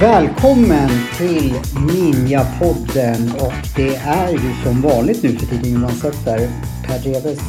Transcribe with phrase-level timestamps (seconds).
[0.00, 6.48] Välkommen till Ninja-podden och det är ju som vanligt nu för tiden Johan Sötter.
[6.86, 7.40] Per Dreves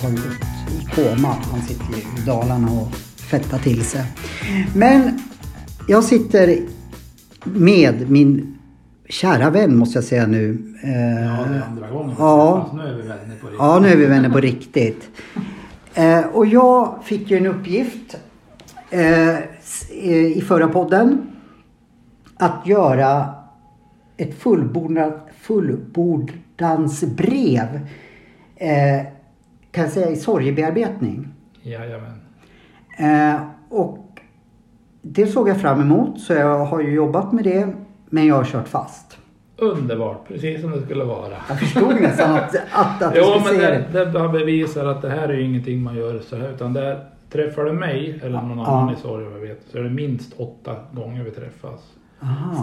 [0.00, 0.22] har gått
[0.70, 1.36] i koma.
[1.50, 4.04] Han sitter ju i Dalarna och fettar till sig.
[4.74, 5.22] Men
[5.90, 6.58] jag sitter
[7.44, 8.58] med min
[9.08, 10.58] kära vän måste jag säga nu.
[10.82, 10.94] Ja, det
[11.56, 12.16] är andra gången.
[12.18, 12.60] Ja.
[12.62, 13.58] Fast nu är vi vänner på riktigt.
[13.58, 15.10] Ja, nu är vi vänner på riktigt.
[15.94, 18.16] Eh, och jag fick ju en uppgift
[18.90, 21.26] eh, eh, i förra podden.
[22.36, 23.34] Att göra
[24.16, 27.80] ett fullbordat, fullbordansbrev.
[28.56, 29.02] Eh,
[29.70, 31.28] kan jag säga i sorgebearbetning.
[31.62, 32.20] Jajamän.
[32.98, 34.09] Eh, och
[35.02, 37.68] det såg jag fram emot så jag har ju jobbat med det.
[38.10, 39.18] Men jag har kört fast.
[39.56, 41.32] Underbart, precis som det skulle vara.
[41.48, 44.18] Jag förstod nästan att, att, att du Jo, skulle men säga det, det.
[44.22, 46.48] det bevisar att det här är ju ingenting man gör så här.
[46.54, 48.66] Utan det är, träffar du mig eller någon Ja.
[48.66, 51.80] annan i sorg jag vet så är det minst åtta gånger vi träffas.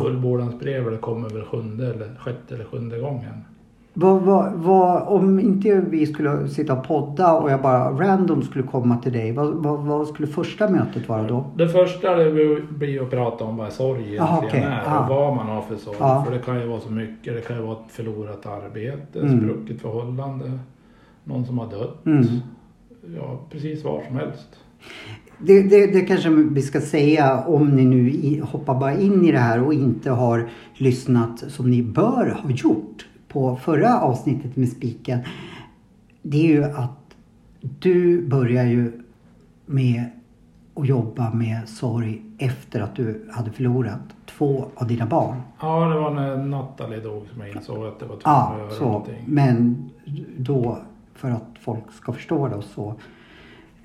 [0.01, 3.45] Fullbordansbrev kommer väl sjunde eller sjätte eller sjunde gången.
[3.99, 8.63] Vad, vad, vad, om inte vi skulle sitta och podda och jag bara random skulle
[8.63, 9.31] komma till dig.
[9.31, 11.45] Vad, vad, vad skulle första mötet vara då?
[11.55, 12.31] Det första det
[12.69, 14.59] blir att prata om vad sorg egentligen Aha, okej.
[14.61, 15.97] är och vad man har för sorg.
[15.99, 16.23] Ja.
[16.25, 17.35] För det kan ju vara så mycket.
[17.35, 19.37] Det kan ju vara ett förlorat arbete, Mm.
[19.39, 20.51] sprucket förhållande,
[21.23, 22.05] någon som har dött.
[22.05, 22.25] Mm.
[23.15, 24.47] Ja, precis var som helst.
[25.39, 29.37] Det, det, det kanske vi ska säga om ni nu hoppar bara in i det
[29.39, 32.86] här och inte har lyssnat som ni bör ha gjort
[33.37, 35.19] på förra avsnittet med spiken.
[36.21, 37.15] Det är ju att
[37.79, 38.91] du börjar ju
[39.65, 40.03] med
[40.75, 45.41] att jobba med sorg efter att du hade förlorat två av dina barn.
[45.61, 48.59] Ja, det var när Nathalie dog som jag insåg att det var tvungen Ja, att
[48.59, 48.83] göra så.
[48.85, 49.23] någonting.
[49.27, 49.89] Men
[50.37, 50.77] då,
[51.13, 52.95] för att folk ska förstå det så.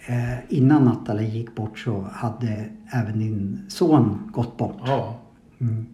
[0.06, 4.76] Eh, innan Nathalie gick bort så hade även din son gått bort.
[4.86, 5.14] Ja,
[5.60, 5.86] Mm.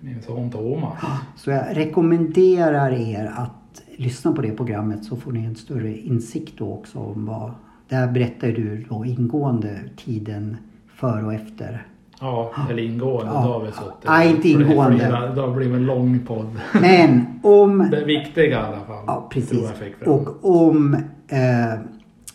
[0.00, 0.98] Min son Thomas.
[1.36, 6.58] Så jag rekommenderar er att lyssna på det programmet så får ni en större insikt
[6.58, 7.50] då också om vad...
[7.88, 10.56] Där berättar du då ingående tiden
[10.94, 11.86] före och efter.
[12.20, 13.32] Ja, eller ingående.
[13.32, 13.38] Ja.
[13.38, 14.04] Har vi suttit.
[14.06, 15.32] Nej, inte ingående.
[15.34, 16.60] Det blivit en lång podd.
[16.80, 17.78] Men om...
[17.90, 19.04] Det viktiga i alla fall.
[19.06, 19.72] Ja, precis.
[20.06, 20.94] Och om
[21.28, 21.80] eh,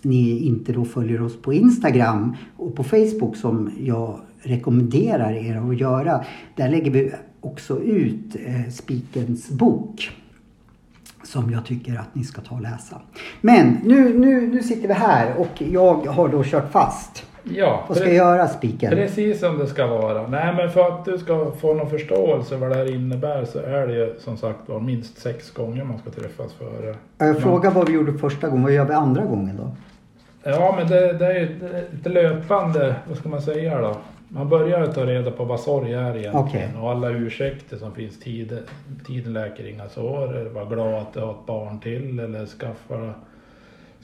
[0.02, 5.80] ni inte då följer oss på Instagram och på Facebook som jag rekommenderar er att
[5.80, 6.24] göra.
[6.56, 7.12] Där lägger vi
[7.42, 10.12] också ut eh, Spikens bok.
[11.24, 13.02] Som jag tycker att ni ska ta och läsa.
[13.42, 17.26] Men nu, nu, nu sitter vi här och jag har då kört fast.
[17.44, 18.90] Ja, Vad ska jag göra Spiken?
[18.92, 20.28] Precis som det ska vara.
[20.28, 23.88] Nej men för att du ska få någon förståelse vad det här innebär så är
[23.88, 26.96] det ju som sagt var minst sex gånger man ska träffas före.
[27.18, 28.64] Jag frågar vad vi gjorde första gången.
[28.64, 29.72] Vad gör vi andra gången då?
[30.44, 31.60] Ja men det, det är ju
[32.04, 33.98] ett löpande, vad ska man säga då?
[34.34, 36.70] Man börjar ta reda på vad sorg är egentligen Okej.
[36.82, 38.20] och alla ursäkter som finns.
[38.20, 38.60] Tiden,
[39.08, 43.14] tiden läker inga sår, eller var glad att du har ett barn till eller skaffa,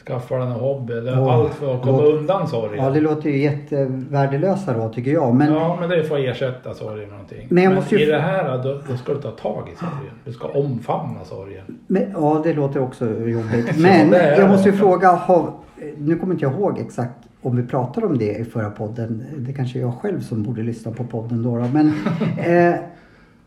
[0.06, 0.94] skaffa en hobby.
[0.94, 2.84] Åh, allt för att komma låt- undan sorgen.
[2.84, 5.36] Ja, det låter ju jättevärdelösa då tycker jag.
[5.36, 7.48] Men Ja, men det får ersätta sorgen med någonting.
[7.50, 10.14] Men jag måste ju- i det här då, då ska du ta tag i sorgen.
[10.26, 11.64] Du ska omfamna sorgen.
[11.88, 13.78] Men, ja, det låter också jobbigt.
[13.78, 15.52] Men är jag måste ju fråga, har,
[15.98, 19.26] nu kommer inte jag ihåg exakt om vi pratade om det i förra podden.
[19.38, 21.56] Det kanske är jag själv som borde lyssna på podden då.
[21.56, 21.88] Men
[22.38, 22.76] eh,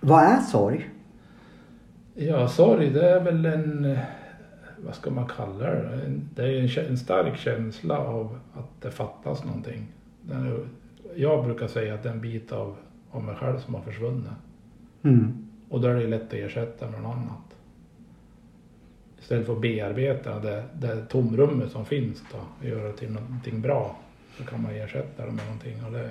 [0.01, 0.91] vad är sorg?
[2.15, 3.97] Ja, sorg det är väl en,
[4.85, 6.01] vad ska man kalla det?
[6.35, 9.87] Det är en, en stark känsla av att det fattas någonting.
[10.31, 10.67] Är,
[11.15, 12.77] jag brukar säga att det är en bit av,
[13.11, 14.27] av mig själv som har försvunnit.
[15.03, 15.49] Mm.
[15.69, 17.57] Och då är det lätt att ersätta med något annat.
[19.21, 23.61] Istället för att bearbeta det, det tomrummet som finns då, och göra det till någonting
[23.61, 23.97] bra.
[24.39, 25.85] Så kan man ersätta det med någonting.
[25.87, 26.11] Och det,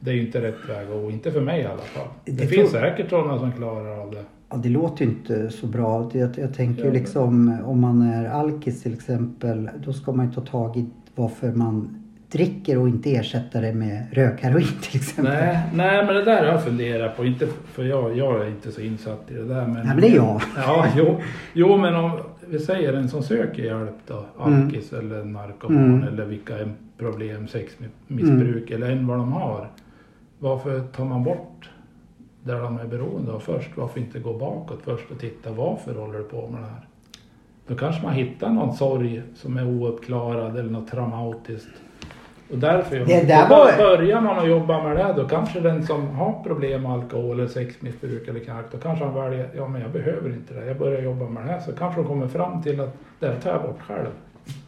[0.00, 2.08] det är ju inte rätt väg gå, inte för mig i alla fall.
[2.24, 4.24] Det, Det finns tror- säkert sådana som klarar av det.
[4.48, 6.10] Ja, det låter ju inte så bra.
[6.14, 9.70] Jag, jag tänker ju liksom om man är alkis till exempel.
[9.84, 14.06] Då ska man ju ta tag i varför man dricker och inte ersätta det med
[14.12, 15.34] rökheroin till exempel.
[15.34, 17.24] Nej, nej, men det där har jag funderat på.
[17.24, 19.66] Inte för jag, jag är inte så insatt i det där.
[19.66, 20.40] Men, Nej, men det är jag.
[20.56, 21.16] Ja, jo,
[21.52, 22.10] jo, men om
[22.48, 24.24] vi säger en som söker hjälp då.
[24.38, 26.02] Alkis eller narkoman Mm.
[26.08, 26.54] eller vilka
[26.98, 29.68] problem, sexmissbruk eller än vad de har.
[30.38, 31.70] Varför tar man bort
[32.44, 33.70] där de är beroende av först?
[33.76, 36.86] Varför inte gå bakåt först och titta varför håller du på med det här?
[37.66, 41.68] Då kanske man hittar någon sorg som är ouppklarad eller något traumatiskt
[42.50, 46.06] Och därför, Det där var- börjar man att jobba med det då kanske den som
[46.08, 49.90] har problem med alkohol eller sexmissbruk eller knark, då kanske han väljer, ja men jag
[49.90, 51.60] behöver inte det, jag börjar jobba med det här.
[51.60, 54.08] Så kanske de kommer fram till att det här tar jag bort själv.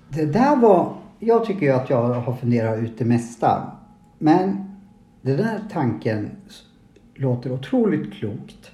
[0.08, 3.72] Det där var, jag tycker ju att jag har funderat ut det mesta.
[4.19, 4.56] Men
[5.22, 6.30] den där tanken
[7.14, 8.70] låter otroligt klokt.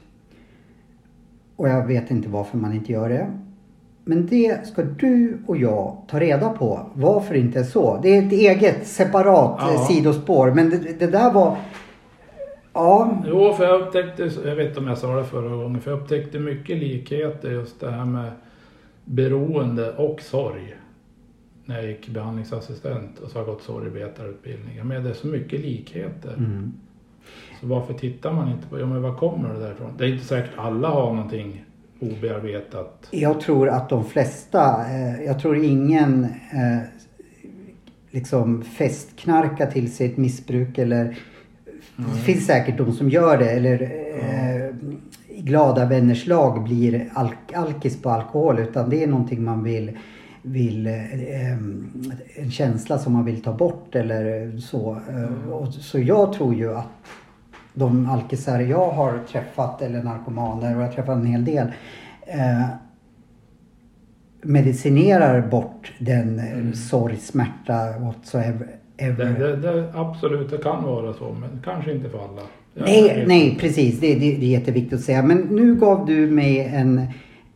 [1.57, 3.27] Och jag vet inte varför man inte gör det.
[4.07, 8.01] Men det ska du och jag ta reda på varför inte är så.
[8.03, 9.75] Det är ett eget separat Ja.
[9.75, 10.51] eh, sidospår.
[10.51, 11.57] Men det, det där var...
[12.73, 15.91] Ja, Jo, för jag upptäckte, jag vet inte om jag sa det förra gången, för
[15.91, 18.31] jag upptäckte mycket likheter just det här med
[19.05, 20.75] beroende och sorg.
[21.65, 24.81] När jag gick behandlingsassistent och så har jag gått sorgbetarutbildning.
[24.87, 26.35] Men det är så mycket likheter.
[26.37, 26.73] mm.
[27.61, 29.93] Så varför tittar man inte på, ja men var kommer det därifrån?
[29.99, 31.65] Det är inte säkert alla har någonting
[32.01, 33.09] obearbetat.
[33.11, 36.79] Jag tror att de flesta, eh, jag tror ingen eh,
[38.11, 41.19] liksom festknarkar till sig ett missbruk eller
[41.97, 44.67] det finns säkert de som gör det eller eh,
[45.39, 49.99] i glada vänners lag blir alk- alkis på alkohol utan det är någonting man vill
[50.47, 51.53] vill, eh,
[52.37, 54.97] en känsla som man vill ta bort eller så.
[55.11, 56.87] Eh, och, så jag tror ju att
[57.75, 61.67] de alkisar jag har träffat eller narkomaner och jag har träffat en hel del
[62.27, 62.67] eh,
[64.43, 66.75] medicinerar bort den mm.
[66.75, 68.69] sorg, smärta, whatsoever.
[68.97, 72.43] Det, det, det, absolut, det kan vara så, men kanske inte för alla.
[72.75, 74.01] Jag Nej, nej precis.
[74.01, 75.23] Det, det, det är jätteviktigt att säga.
[75.23, 77.07] Men nu gav du mig en,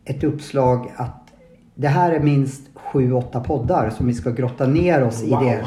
[0.05, 1.33] ett uppslag att
[1.75, 5.43] det här är minst sju, åtta poddar som vi ska grotta ner oss Wow.
[5.43, 5.65] i det.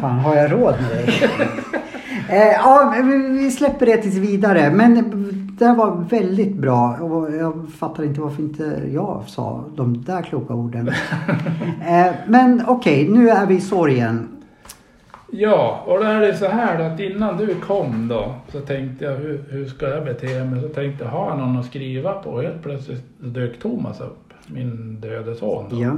[0.00, 1.14] Fan, har jag råd med dig?
[2.28, 2.94] eh, ja,
[3.38, 4.70] vi släpper det tills vidare.
[4.70, 4.94] Men
[5.58, 10.22] det här var väldigt bra och jag fattar inte varför inte jag sa de där
[10.22, 10.88] kloka orden.
[11.88, 14.28] eh, men okej, nu är vi i sorgen.
[15.30, 19.04] Ja, och då är det så här då, att innan du kom då så tänkte
[19.04, 20.62] jag hur, hur ska jag bete mig?
[20.62, 22.40] Så tänkte jag, har jag någon att skriva på?
[22.40, 25.64] Helt plötsligt dök Thomas upp, min döde son.
[25.70, 25.82] Då.
[25.82, 25.96] Ja.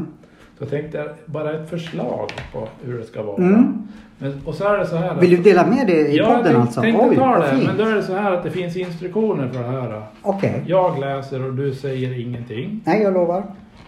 [0.60, 3.36] Så tänkte jag, bara ett förslag på hur det ska vara.
[3.36, 3.88] Mm.
[4.18, 5.14] Men, och så är det så här.
[5.20, 6.80] Vill du dela med dig i ja, podden jag alltså?
[6.80, 7.48] tänkte Oj, ta vad det.
[7.50, 7.64] fint.
[7.66, 10.02] Men då är det så här att det finns instruktioner för det här.
[10.22, 10.62] Okej.
[10.66, 12.80] Jag läser och du säger ingenting.
[12.84, 13.42] Nej, jag lovar.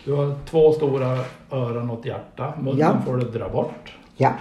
[0.04, 1.18] Du har två stora
[1.50, 2.52] öron och ett hjärta.
[2.60, 2.92] Munnen Ja.
[3.06, 3.92] får du dra bort.
[4.16, 4.32] Ja.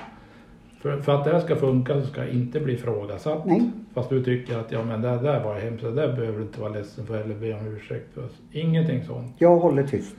[0.81, 3.45] För, för att det här ska funka så ska jag inte bli ifrågasatt.
[3.45, 3.71] Nej.
[3.93, 6.61] Fast du tycker att ja men det där var hemskt, det där behöver du inte
[6.61, 8.23] vara ledsen för eller be om ursäkt för.
[8.51, 9.35] Ingenting sånt.
[9.37, 10.15] Jag håller tyst.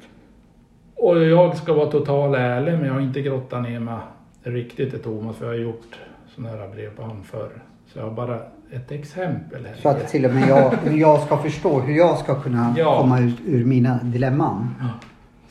[1.03, 3.99] Och jag ska vara total ärlig men jag har inte grottat ner mig
[4.43, 5.99] riktigt till Thomas för jag har gjort
[6.35, 7.51] sådana här brev på han förr.
[7.93, 8.39] Så jag har bara
[8.73, 9.75] ett exempel här.
[9.83, 12.99] Så att till och med jag, jag ska förstå hur jag ska kunna Ja.
[13.01, 14.75] komma ut ur mina dilemman.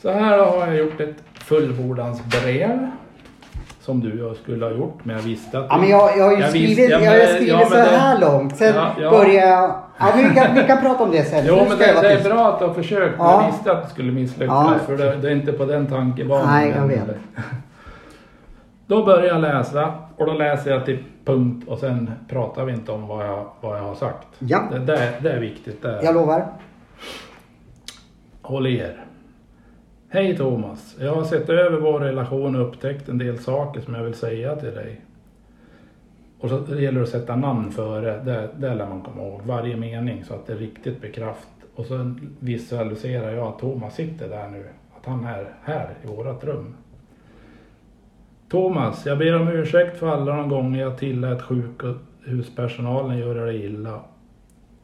[0.02, 2.90] Så här har jag gjort ett fullbordansbrev.
[3.82, 6.40] Som du skulle ha gjort men jag visste att Ja, men jag, jag har ju
[6.40, 8.56] Jag skrivit, visste- ja, jag men- skrivit ja, så det- här långt.
[8.56, 9.10] Sen Ja, ja.
[9.10, 9.74] börjar jag...
[9.98, 11.44] Ja, vi, kan, vi kan prata om det sen.
[11.48, 13.14] Jo men det, jag det är bra att du har försökt.
[13.18, 13.42] Ja.
[13.42, 16.46] Jag visste att det skulle misslyckas för det, det är inte på den tankebanan.
[16.46, 17.00] Nej, jag vet.
[18.86, 22.92] Då börjar jag läsa och då läser jag till punkt och sen pratar vi inte
[22.92, 24.26] om vad jag, vad jag har sagt.
[24.38, 24.60] Ja.
[24.72, 25.82] Det, det, är- det är viktigt.
[25.82, 26.02] Det är.
[26.02, 26.46] Jag lovar.
[28.42, 29.01] Håll i er.
[30.14, 30.96] Hej Thomas.
[31.00, 34.56] Jag har sett över vår relation och upptäckt en del saker som jag vill säga
[34.56, 35.00] till dig.
[36.40, 39.40] Och så det gäller det att sätta namn före, det, det lär man komma ihåg.
[39.46, 41.48] Varje mening så att det riktigt blir kraft.
[41.74, 44.64] Och så visualiserar jag att Thomas sitter där nu.
[44.96, 46.74] Att han är här i vårat rum.
[48.48, 54.00] Thomas, jag ber om ursäkt för alla de gånger jag tillät sjukhuspersonalen göra dig illa.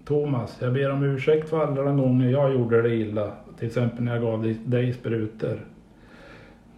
[0.09, 3.33] Thomas, jag ber om ursäkt för alla de gånger jag gjorde dig illa.
[3.59, 5.61] Till exempel när jag gav dig, sprutor.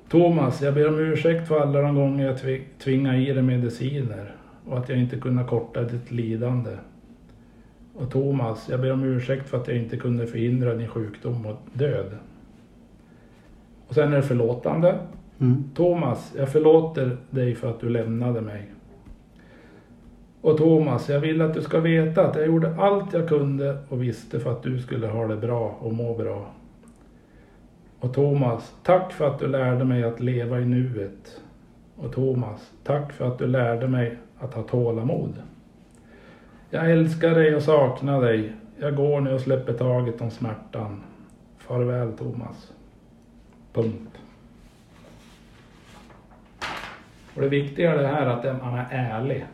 [0.08, 4.34] Thomas, jag ber om ursäkt för alla de gånger jag tvi- tvingade i dig mediciner
[4.66, 6.70] och att jag inte kunde korta ditt lidande.
[7.94, 11.56] Och Thomas, jag ber om ursäkt för att jag inte kunde förhindra din sjukdom och
[11.72, 12.10] död.
[13.88, 14.98] Och sen är det förlåtande.
[15.40, 15.64] Mm.
[15.74, 18.70] Thomas, jag förlåter dig för att du lämnade mig.
[20.42, 24.02] Och Thomas, jag vill att du ska veta att jag gjorde allt jag kunde och
[24.02, 26.46] visste för att du skulle ha det bra och må bra.
[28.00, 31.40] Och Thomas, tack för att du lärde mig att leva i nuet.
[31.96, 35.34] Och Thomas, tack för att du lärde mig att ha tålamod.
[36.70, 38.52] Jag älskar dig och saknar dig.
[38.78, 41.02] Jag går nu och släpper taget om smärtan.
[41.58, 42.72] Farväl Thomas.
[43.72, 44.18] Punkt.
[47.34, 49.46] Och det viktiga är det här att man är ärlig.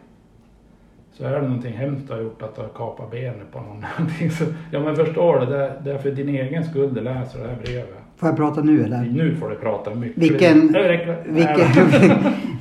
[1.18, 3.84] Så är det någonting hemskt du har gjort att du har kapat benet på någon.
[3.98, 7.38] någonting så, ja men förstår du, det, det är för din egen skull du läser
[7.38, 7.96] det här brevet.
[8.16, 9.02] Får jag prata nu eller?
[9.02, 10.22] Nu får du prata mycket.
[10.22, 10.76] Vilken,
[11.24, 11.66] vilken,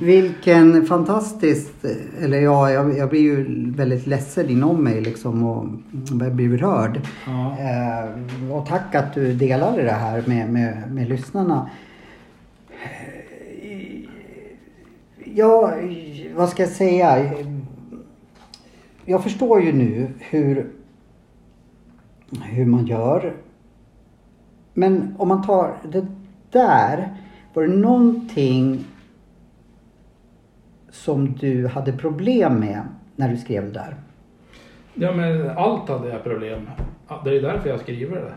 [0.00, 1.70] vilken fantastisk,
[2.22, 5.66] eller ja, jag, jag blir ju väldigt ledsen inom mig liksom och
[6.20, 7.00] jag blir rörd.
[7.26, 7.56] Ja.
[7.58, 11.70] Eh, och tack att du delade det här med, med, med lyssnarna.
[12.70, 13.16] Eh,
[15.34, 15.72] Ja,
[16.36, 17.32] vad ska jag säga?
[19.08, 20.70] Jag förstår ju nu hur,
[22.42, 23.36] hur man gör.
[24.74, 26.06] Men om man tar det
[26.50, 27.16] där.
[27.54, 28.84] Var det någonting
[30.90, 32.82] som du hade problem med
[33.16, 33.96] när du skrev det där?
[34.94, 36.72] Ja men allt hade jag problem med.
[37.24, 38.34] Det är därför jag skriver det.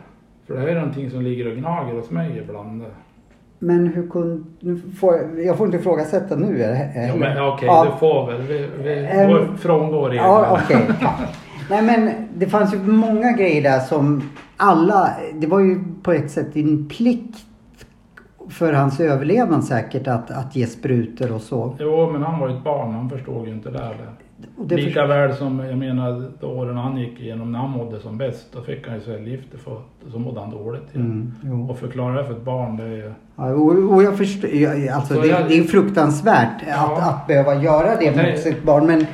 [0.47, 2.85] För det här är någonting som ligger och gnager hos mig ibland.
[3.59, 4.45] Men hur kunde...
[4.99, 6.63] får- Jag får inte ifrågasätta nu.
[6.63, 7.07] eller?
[7.07, 7.85] Ja, men okej, Ja.
[7.93, 8.41] du får väl.
[8.41, 8.93] Vi, vi
[9.27, 10.27] går frångår reglerna.
[10.27, 10.85] Ja, okej.
[11.01, 11.37] tack.
[11.69, 16.31] Nej men det fanns ju många grejer där som alla, det var ju på ett
[16.31, 17.37] sätt din plikt
[18.49, 21.75] för hans överlevnad säkert att, att ge sprutor och så.
[21.79, 22.93] Jo, men han var ju ett barn.
[22.93, 23.95] Han förstod ju inte det här.
[24.57, 28.47] Det Lika väl som, jag menar, åren han gick igenom när han mådde som bäst.
[28.53, 29.81] Då fick han ju cellgifter för
[30.11, 31.05] så mådde han dåligt igen.
[31.05, 31.69] Mm, jo.
[31.71, 33.11] Och förklara det för ett barn, det är ju...
[33.35, 36.97] Ja, och, och jag förstår, jag- alltså Så det, jag- det är fruktansvärt Ja.
[36.97, 38.31] att, att behöva göra det Nej.
[38.31, 39.05] mot sitt barn men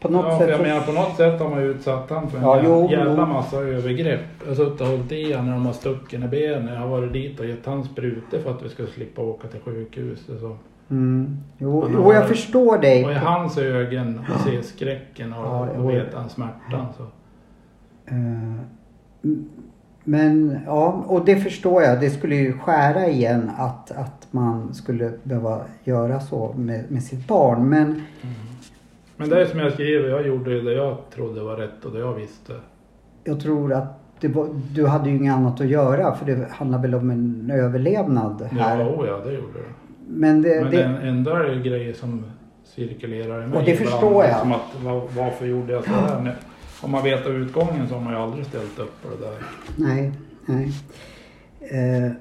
[0.00, 2.30] på något Ja, sätt jag så- menar på något sätt har man ju utsatt han
[2.30, 3.26] för en Ja, jo, jävla jo.
[3.26, 4.20] massa övergrepp.
[4.42, 6.74] Jag har suttit och hållit i honom när de har stuckit i benen.
[6.74, 9.60] Jag har varit dit och gett han sprutor för att vi ska slippa åka till
[9.60, 10.28] sjukhus.
[10.28, 10.56] Och, så.
[10.92, 11.36] Mm.
[11.58, 13.04] Jo, jo, har- jag förstår dig.
[13.04, 16.86] och i hans ögon att se skräcken och, Ja, och veta han smärtan.
[16.96, 17.02] Så.
[18.06, 18.54] Eh,
[20.04, 22.00] Men ja, och det förstår jag.
[22.00, 27.26] Det skulle ju skära igen att, att man skulle behöva göra så med, med sitt
[27.28, 27.68] barn.
[27.68, 28.02] Men
[29.16, 31.98] Men det är som jag skriver, jag gjorde det jag trodde var rätt och det
[31.98, 32.52] jag visste.
[33.24, 36.94] jag tror att var, du hade ju inget annat att göra för det handlar väl
[36.94, 38.80] om en överlevnad här.
[38.80, 39.81] Ja, oh ja, det gjorde det.
[40.08, 42.24] Men det, Men det, ändå är det grejer som
[42.64, 43.58] cirkulerar i mig.
[43.58, 44.40] Och det förstår jag.
[44.40, 46.20] Som att, var, varför gjorde jag så här?
[46.20, 46.34] Nej,
[46.80, 49.34] Om man vet utgången så har man ju aldrig ställt upp på det där.
[49.76, 50.12] Nej,
[50.46, 50.72] nej.
[51.60, 52.12] Eh,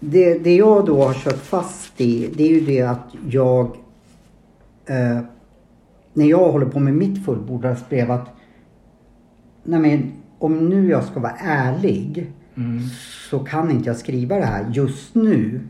[0.00, 3.66] det, det jag då har kört fast i, det är ju det att jag...
[4.86, 5.20] Eh,
[6.12, 8.28] när jag håller på med mitt fullbordarsbrev att...
[9.62, 12.80] Nej men, om nu jag ska vara ärlig Mm.
[13.30, 15.60] så kan inte jag skriva det här just nu.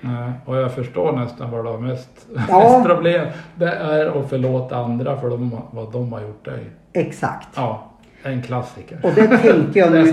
[0.00, 2.72] Nej, och jag förstår nästan vad du har mest, Ja.
[2.78, 3.26] mest problem.
[3.54, 6.64] Det är att förlåta andra för de, vad de har gjort dig.
[6.92, 7.48] Exakt.
[7.54, 7.84] Ja,
[8.22, 9.00] en klassiker.
[9.02, 9.92] Och det tänkte jag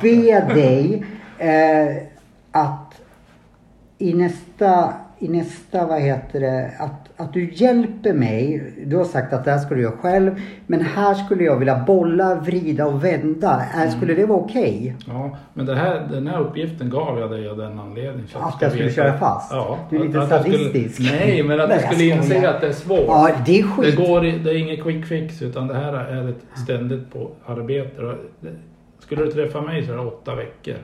[0.00, 1.04] be dig
[1.38, 1.96] eh,
[2.52, 3.00] att
[3.98, 8.72] i nästa, i nästa, vad heter det, att, att du hjälper mig.
[8.86, 10.40] Du har sagt att det här ska du göra själv.
[10.66, 13.62] Men här skulle jag vilja bolla, vrida och vända.
[13.74, 14.96] Är, skulle det vara okej?
[15.06, 18.26] Ja, men det här, den här uppgiften gav jag dig av den anledningen.
[18.34, 19.52] Att ska jag skulle veta- köra fast?
[19.52, 19.78] Ja.
[19.90, 21.12] Du är lite att jag skulle- sadistisk.
[21.12, 23.04] Nej, men att Nej, du skulle inse att det är svårt.
[23.06, 23.96] Ja, det är skit.
[23.96, 28.14] Det, går, det är inget quick fix utan det här är ett ständigt på arbete.
[28.98, 30.74] Skulle du träffa mig så är det åtta veckor.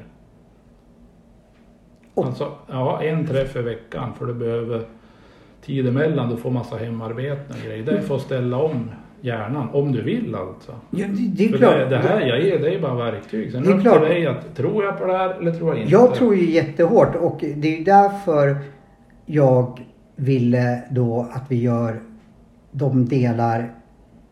[2.14, 4.82] Åt- Alltså, ja, en träff i veckan för du behöver
[5.66, 6.30] tid emellan.
[6.30, 7.84] Du får massa hemarbeten och grejer.
[7.86, 8.90] Det är för att ställa om
[9.20, 10.72] hjärnan, om du vill alltså.
[10.90, 11.74] Ja, det, det är För klart.
[11.76, 13.52] det, det här jag ger dig bara verktyg.
[13.52, 14.00] Sen Det är klart.
[14.00, 15.92] dig att tror jag på det här eller tror jag inte?
[15.92, 18.56] Jag tror ju jättehårt och det är ju därför
[19.26, 19.80] jag
[20.16, 22.00] ville då att vi gör
[22.72, 23.72] de delar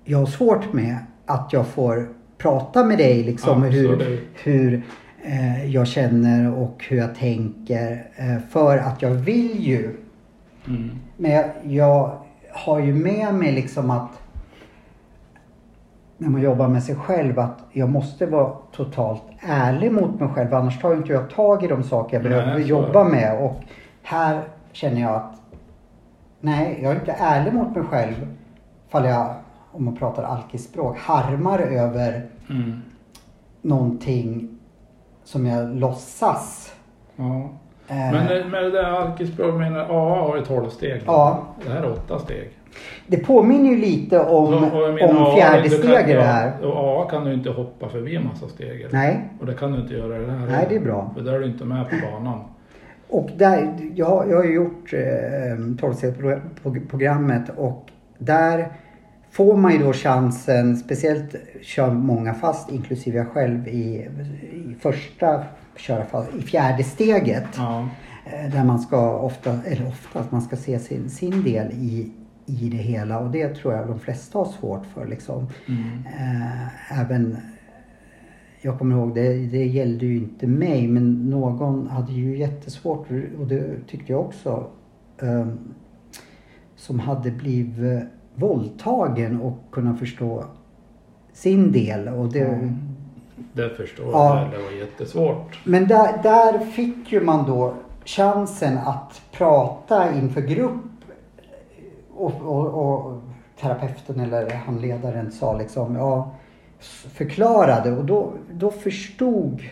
[0.04, 0.96] jag har svårt med.
[1.26, 2.08] Att jag får
[2.38, 4.20] prata med dig liksom hur, Absolut.
[4.44, 4.82] hur
[5.22, 8.04] eh, jag känner och hur jag tänker.
[8.16, 9.90] Eh, för att jag vill ju.
[10.66, 10.90] Mm.
[11.16, 12.18] Men jag, jag
[12.52, 14.22] har ju med mig liksom att
[16.18, 20.54] när man jobbar med sig själv att jag måste vara totalt ärlig mot mig själv
[20.54, 23.44] annars tar inte jag tag i de saker jag Nej, behöver är jobba med.
[23.44, 23.60] Och
[24.02, 24.42] här
[24.72, 25.40] känner jag att
[26.40, 28.36] nej, jag är inte ärlig mot mig själv
[28.88, 29.34] fall jag,
[29.72, 32.82] om man pratar alkispråk, harmar över Mm.
[33.62, 34.58] någonting
[35.24, 36.74] som jag låtsas.
[37.16, 37.48] Ja.
[37.92, 41.02] Eh, Men med det där alkispråk menar AA har ju 12 steg.
[41.06, 41.46] Ja.
[41.64, 42.50] Det här är åtta steg.
[43.06, 46.52] det påminner ju lite om, menar, om fjärde steg i det här.
[46.62, 48.86] Och AA kan du inte hoppa förbi en massa steg.
[48.90, 50.46] Nej, Och det kan du inte göra i det här.
[50.50, 51.10] Nej, det är bra.
[51.16, 52.40] För där är du inte med på banan.
[53.08, 54.98] Och där, jag, jag har gjort eh,
[55.58, 57.86] 12-stegsprogrammet och
[58.18, 58.68] där
[59.30, 64.08] får man ju då chansen, speciellt kör många fast, inklusive jag själv i,
[64.52, 65.42] i första
[65.76, 67.44] köra i fjärde steget.
[67.56, 67.88] Ja.
[68.26, 72.12] Eh, Där man ska ofta, eller ofta, att man ska se sin, sin del i,
[72.46, 75.46] i det hela och det tror jag de flesta har svårt för liksom.
[75.68, 75.82] Mm.
[76.06, 77.36] Eh, även
[78.60, 83.06] jag kommer ihåg, det, det gällde ju inte mig men någon hade ju jättesvårt
[83.40, 84.66] och det tyckte jag också.
[85.22, 85.58] ehm,
[86.76, 88.02] som hade blivit
[88.34, 90.44] våldtagen och kunna förstå
[91.32, 92.08] sin del.
[92.08, 92.78] Och det, Mm.
[93.52, 94.40] Det förstår Ja.
[94.40, 94.50] jag.
[94.50, 95.58] Det var jättesvårt.
[95.64, 97.74] Men där, där fick ju man då
[98.04, 100.80] chansen att prata inför grupp
[102.14, 103.20] och, och, och
[103.60, 106.30] terapeuten eller handledaren sa liksom, ja,
[107.14, 109.62] förklarade och då, då förstod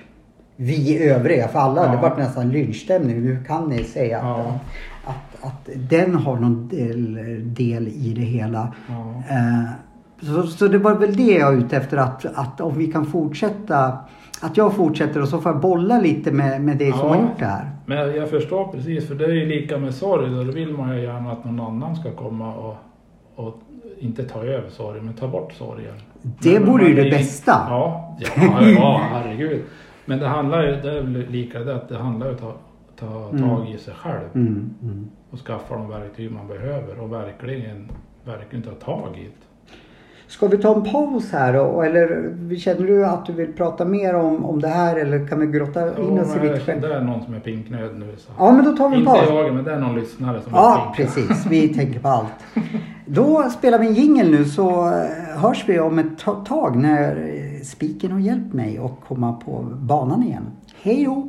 [0.56, 1.90] vi övriga, för alla, Ja.
[1.92, 3.16] det var nästan lynchstämning.
[3.16, 4.58] Hur kan ni säga att, Ja.
[5.04, 7.14] att, att den har någon del,
[7.54, 8.74] del i det hela?
[8.88, 9.34] Ja.
[9.36, 9.64] Eh,
[10.22, 13.06] Så, så det var väl det jag var ute efter att, att om vi kan
[13.06, 13.98] fortsätta
[14.42, 17.08] att jag fortsätter och så får jag bolla lite med, med dig som Ja.
[17.08, 17.70] har gjort det här.
[17.86, 20.30] Men jag, jag förstår precis, för det är ju lika med sorg.
[20.30, 22.76] Då vill man ju gärna att någon annan ska komma och,
[23.34, 23.58] och
[23.98, 25.94] inte ta över sorgen, men ta bort sorgen.
[26.22, 27.52] Det Men- vore ju det bästa.
[27.68, 29.62] Ja, ja, ja, herregud.
[30.04, 32.42] Men det handlar ju, det är väl lika det, att det handlar ju om att
[32.98, 33.48] ta, ta Mm.
[33.48, 35.10] tag i sig själv Mm, mm.
[35.30, 37.90] och skaffa de verktyg man behöver och verkligen,
[38.24, 39.46] verkligen ta tag i det.
[40.30, 41.82] Ska vi ta en paus här då?
[41.82, 45.46] Eller känner du att du vill prata mer om, om det här eller kan vi
[45.46, 46.80] grotta in oss i själv?
[46.80, 48.14] det är någon som är pinknöd nu.
[48.18, 48.32] Så.
[48.38, 49.28] Ja men då tar vi en Inte paus.
[49.28, 52.28] jag, men det är någon lyssnare som Ja är precis, vi tänker på allt.
[53.06, 57.10] Då spelar vi en jingel nu så eh, hörs vi om ett ta- tag när
[57.16, 60.46] eh, spiken har hjälpt mig att komma på banan igen.
[60.82, 61.28] Hej då!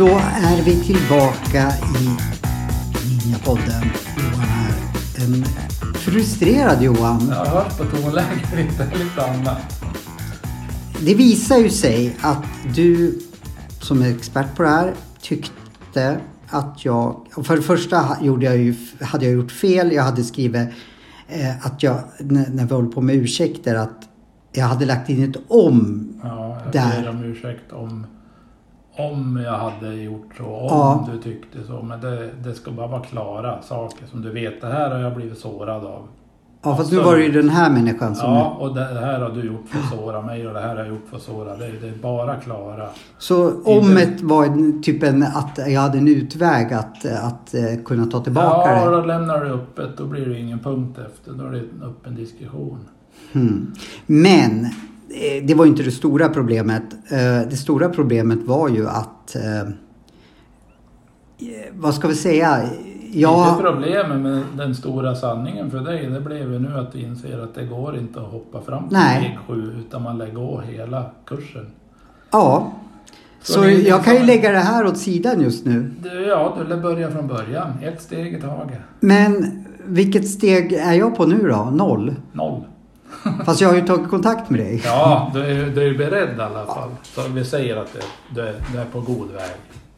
[0.00, 2.08] Då är vi tillbaka i
[3.08, 3.82] Ninjapodden.
[4.16, 4.72] Johan här.
[5.16, 5.44] En
[5.94, 7.28] frustrerad Johan.
[7.28, 9.84] Jag har hört på tonläget lite, lite annat.
[11.04, 13.18] Det visar ju sig att du
[13.80, 17.26] som är expert på det här tyckte att jag...
[17.44, 19.92] För det första gjorde jag ju, hade jag gjort fel.
[19.92, 20.68] Jag hade skrivit
[21.28, 24.08] eh, att jag, när, vi håller på med ursäkter, att
[24.52, 26.08] jag hade lagt in ett om.
[26.22, 28.06] Ja, jag ber om ursäkt om,
[28.96, 31.08] om jag hade gjort så, om Ja.
[31.12, 31.82] du tyckte så.
[31.82, 34.60] Men det, det ska bara vara klara saker som du vet.
[34.60, 36.08] Det här har jag blivit sårad av.
[36.62, 38.32] Ja, fast nu var det ju den här människan som...
[38.32, 40.76] Ja, och det här har du gjort för att såra mig och det här har
[40.76, 41.78] jag gjort för att såra dig.
[41.80, 42.86] Det är bara klara.
[43.18, 48.06] Så omet var en- typ en, att jag hade en utväg att, att eh, kunna
[48.06, 48.96] ta tillbaka Ja, det.
[48.96, 49.96] då lämnar du öppet.
[49.96, 51.32] Då blir det ingen punkt efter.
[51.32, 52.78] Då är det en öppen diskussion.
[53.32, 53.72] Mm.
[54.06, 54.66] Men
[55.42, 56.82] det var inte det stora problemet.
[57.10, 59.36] Eh, Det stora problemet var ju att...
[59.36, 59.66] eh, eh,
[61.72, 62.62] Vad ska vi säga?
[62.62, 66.98] Inte Jag, problemet med den stora sanningen för dig, det blev ju nu att du
[67.00, 69.16] inser att det går inte att hoppa fram till Nej.
[69.24, 71.66] steg sju utan man lägger gå hela kursen.
[72.30, 72.72] ja.
[73.42, 75.90] Så Så jag kan ju lägga det här åt sidan just nu.
[76.28, 77.68] Ja, du lär börja från början.
[77.82, 78.78] Ett steg i taget.
[79.00, 81.70] Men vilket steg är jag på nu då?
[81.72, 82.14] Noll?
[82.32, 82.62] Noll.
[83.44, 84.82] Fast jag har ju tagit kontakt med dig.
[84.84, 86.90] Ja, du är, du är beredd i alla fall.
[87.02, 88.00] Så vi säger att du,
[88.34, 89.50] du, är, på god väg.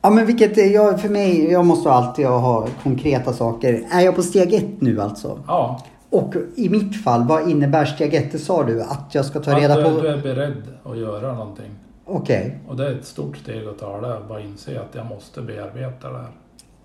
[0.03, 3.85] Ja men vilket, jag, för mig, jag måste alltid ha konkreta saker.
[3.91, 5.39] Är jag på steg ett nu alltså?
[5.47, 8.33] Ja, Och i mitt fall, vad innebär steg ett?
[8.33, 10.01] Det sa du, att jag ska ta reda att du, på...
[10.03, 11.71] du är beredd att göra någonting.
[12.05, 12.59] Okej.
[12.69, 14.21] Och det är ett stort steg att ta det.
[14.29, 16.31] Bara inse att jag måste bearbeta det här.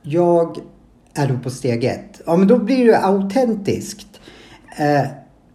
[0.02, 0.58] Jag
[1.13, 2.21] är då på steg ett.
[2.26, 4.19] Ja men då blir det autentiskt.
[4.78, 5.08] Eh,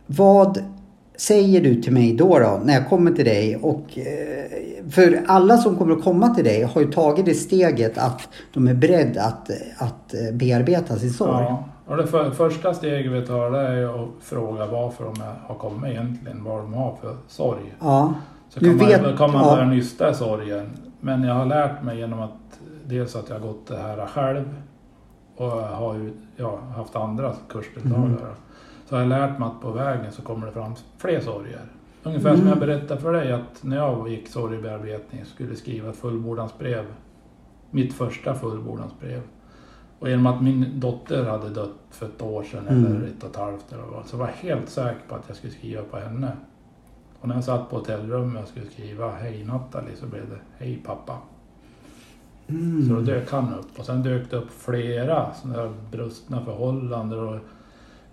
[0.07, 0.64] vad
[1.16, 3.57] säger du till mig då, då när jag kommer till dig?
[3.57, 7.98] Och, eh, för alla som kommer att komma till dig har ju tagit det steget
[7.98, 11.31] att de är beredda att, att eh, bearbeta sin sorg.
[11.31, 15.14] Ja, och det för, första steget vi tar det är att fråga varför de
[15.46, 16.44] har kommit egentligen.
[16.44, 17.75] Vad de har för sorg.
[17.81, 18.14] Ja.
[18.48, 19.51] Så Du kan man, vet- kan man ja.
[19.55, 20.70] börja nysta i sorgen.
[21.01, 22.31] Men jag har lärt mig genom att
[22.87, 24.44] dels att jag har gått det här själv
[25.37, 28.05] och har ja, haft andra kursdeltagare.
[28.07, 28.18] Mm.
[28.92, 31.61] Så har jag lärt mig att på vägen så kommer det fram fler sorger.
[32.02, 32.48] Ungefär som Mm.
[32.48, 36.85] jag berättade för dig att när jag gick sorgebearbetning skulle skriva ett fullbordansbrev.
[37.70, 39.20] Mitt första fullbordansbrev.
[39.98, 42.87] Och genom att min dotter hade dött för ett år sedan Mm.
[42.87, 45.37] eller ett och ett halvt eller vad, så var jag helt säker på att jag
[45.37, 46.33] skulle skriva på henne.
[47.20, 50.83] Och när jag satt på hotellrummet och skulle skriva Hej Nathalie så blev det Hej
[50.87, 51.18] pappa.
[52.48, 52.88] Mm.
[52.88, 53.78] Så då dök han upp.
[53.78, 57.37] Och sen dök det upp flera sådana där brustna förhållanden och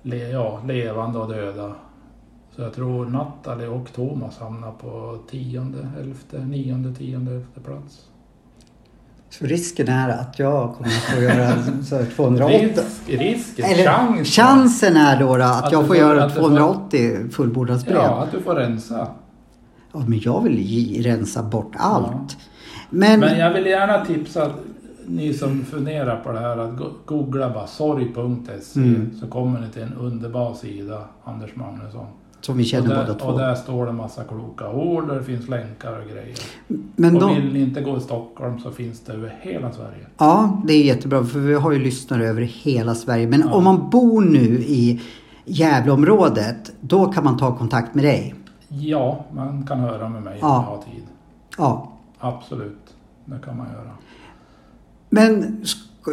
[0.02, 1.76] le, ja, levande och döda.
[2.56, 8.00] Så jag tror Nathalie och Thomas hamnar på tionde, elfte, nionde, tionde, elfte plats.
[9.30, 11.54] Så risken är att jag kommer att få göra
[11.86, 12.56] så här 208.
[12.58, 14.26] Risk, risken, Eller chansen.
[14.26, 17.98] chansen är då, då att, Att jag får får- göra att du får- 280 fullbordansbrev.
[17.98, 19.08] Ja, att du får rensa.
[19.94, 22.38] Ja, men jag vill rensa bort allt.
[22.90, 24.52] Men, Men jag vill gärna tipsa
[25.10, 29.12] ni som funderar på det här att go- googla bara sorg.se Mm.
[29.19, 32.06] så kommer ni till en underbar sida, Anders Magnusson.
[32.41, 33.28] som vi Och känner båda där, två.
[33.28, 36.36] och där står det massa kloka ord och det finns länkar och grejer.
[36.95, 40.06] Men och de, vill ni inte gå i Stockholm så finns det över hela Sverige.
[40.17, 43.28] Ja, det är jättebra för vi har ju lyssnare över hela Sverige.
[43.28, 43.54] Men Ja.
[43.54, 45.02] om man bor nu i
[45.45, 48.36] Gävleområdet, då kan man ta kontakt med dig.
[48.67, 50.65] Ja, man kan höra med mig om Ja.
[50.67, 51.04] jag har tid.
[51.58, 51.91] Ja.
[52.19, 52.93] Absolut,
[53.26, 53.91] det kan man göra.
[55.10, 55.62] Men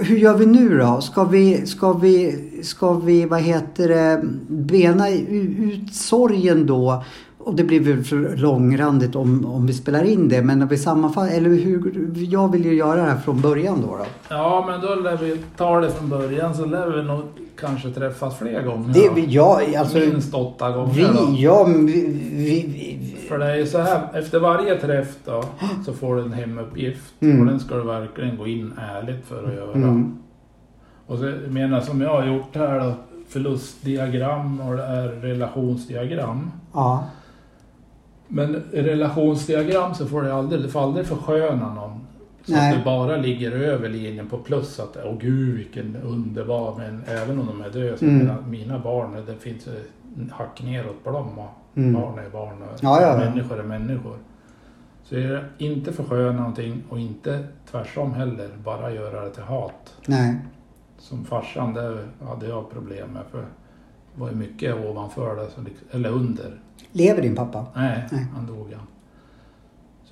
[0.02, 1.00] hur gör vi nu då?
[1.00, 7.04] Ska vi, ska vi, ska vi vad heter det, bena ut sorgen då?
[7.38, 10.42] Och det blir väl för långrandigt om, om vi spelar in det.
[10.42, 13.96] Men när vi sammanfattar, eller hur, jag vill ju göra det här från början då.
[13.96, 14.04] då.
[14.28, 17.22] Ja, men då lär vi ta det från början så lär vi nog
[17.60, 18.94] kanske träffas fler gånger.
[18.94, 21.26] Det, vi- ja, alltså, Minst åtta gånger då.
[21.26, 25.44] vi, ja, vi, vi, För det är ju så här, efter varje träff då
[25.86, 27.40] så får du en hemuppgift Mm.
[27.40, 29.72] och den ska du verkligen gå in ärligt för att göra.
[29.72, 30.18] Mm.
[31.06, 32.92] Och så menar som jag har gjort här då,
[33.28, 36.50] förlustdiagram och det är relationsdiagram.
[36.74, 37.04] ja.
[38.28, 42.05] Men relationsdiagram så får du aldrig, du får aldrig försköna någon.
[42.46, 42.72] Så Nej.
[42.72, 47.38] att du bara ligger över linjen på plus att åh gud vilken underbar, men även
[47.38, 48.18] om de är döda Mm.
[48.18, 49.68] mina, mina barn, det finns
[50.30, 51.28] hack neråt på dem
[51.76, 51.92] Mm.
[51.92, 53.16] barn är barn och Ja, ja, ja.
[53.30, 54.16] människor är människor.
[55.04, 59.94] Så är det inte försköna någonting och inte tvärsom heller, bara göra det till hat.
[60.06, 60.36] Nej.
[60.98, 65.66] Som farsan, det hade jag problem med för det var ju mycket ovanför det, liksom,
[65.90, 66.60] eller under.
[66.92, 67.66] Lever din pappa?
[67.74, 68.26] Nej, Nej.
[68.34, 68.78] han dog ja.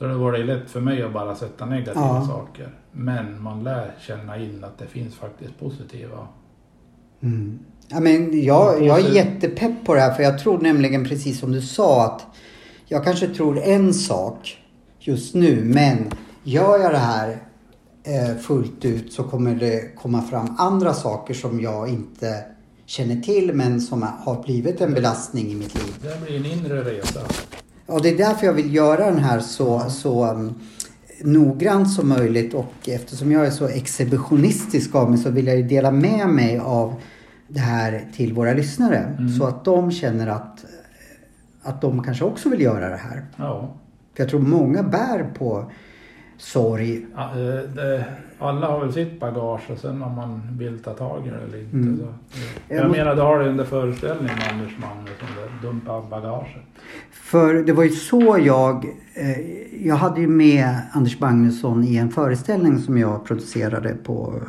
[0.04, 2.26] Så det var det lätt för mig att bara sätta negativa Ja.
[2.26, 2.68] saker.
[2.92, 6.28] Men man lär känna in att det finns faktiskt positiva.
[7.22, 7.58] Mm.
[7.88, 11.52] Ja, men jag, jag är jättepepp på det här för jag tror nämligen precis som
[11.52, 12.26] du sa att
[12.86, 14.58] jag kanske tror en sak
[14.98, 16.10] just nu men
[16.42, 17.38] gör jag det här
[18.02, 22.44] eh, fullt ut så kommer det komma fram andra saker som jag inte
[22.86, 25.94] känner till men som har blivit en belastning i mitt liv.
[26.02, 27.20] Det blir en inre resa.
[27.86, 30.54] Och det är därför jag vill göra den här så, så um,
[31.22, 35.62] noggrant som möjligt och eftersom jag är så exhibitionistisk av mig så vill jag ju
[35.62, 36.94] dela med mig av
[37.48, 38.96] det här till våra lyssnare.
[38.96, 39.28] Mm.
[39.28, 40.64] Så att de känner att,
[41.62, 43.24] att de kanske också vill göra det här.
[43.36, 43.74] Ja.
[44.14, 45.70] För jag tror många bär på
[46.36, 47.06] sorg.
[47.16, 48.04] Eh,
[48.38, 51.60] alla har väl sitt bagage och sen om man vill ta tag i det eller
[51.60, 51.76] inte.
[51.76, 51.98] Mm.
[51.98, 52.06] Så,
[52.68, 55.28] Jag jag menar, du har det under föreställningen Anders Magnusson,
[55.62, 56.62] dumpa bagaget.
[57.10, 58.84] För det var ju så jag...
[59.14, 64.40] Eh, jag hade ju med Anders Magnusson i en föreställning som jag producerade på...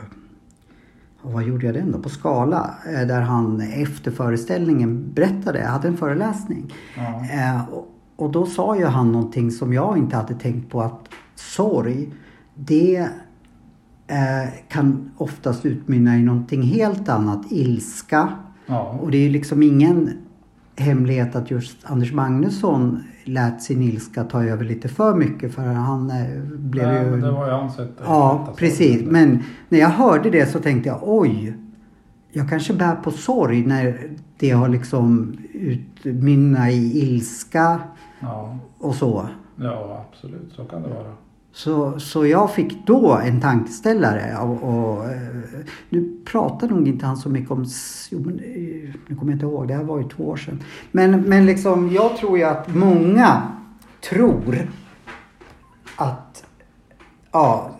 [1.21, 2.00] Och vad gjorde jag den då?
[2.00, 2.76] På Skala.
[2.93, 5.60] Eh, där han efter föreställningen berättade.
[5.60, 6.74] Jag hade en föreläsning.
[7.34, 11.10] Eh, och, och då sa ju han någonting som jag inte hade tänkt på att
[11.36, 12.13] sorg,
[12.56, 13.10] det
[14.08, 17.52] eh, kan oftast utmynna i någonting helt annat.
[17.52, 18.30] Ilska.
[18.65, 19.00] Ja.
[19.02, 20.10] Och det är liksom ingen
[20.76, 26.10] hemlighet att just Anders Magnusson lät sin ilska ta över lite för mycket för han
[26.10, 27.12] eh, blev Nej, ju...
[27.12, 29.02] men det var ju hans sätt Ja, precis.
[29.06, 31.58] Men när jag hörde det så tänkte jag oj,
[32.32, 37.80] jag kanske bär på sorg när det har liksom utmynnat i ilska
[38.19, 39.30] Ja, och så.
[39.56, 40.54] ja, absolut.
[40.56, 41.13] Så kan det vara.
[41.56, 44.38] Så, så jag fick då en tankeställare.
[44.38, 45.06] Och, och,
[45.89, 47.65] nu pratar nog inte han så mycket om...
[48.12, 50.63] Jo, men, eh, nu kommer jag inte ihåg, det här var ju två år sedan.
[50.91, 53.44] Men, men liksom, jag tror ju att många
[54.10, 54.70] tror
[55.96, 56.46] att
[57.32, 57.72] ja,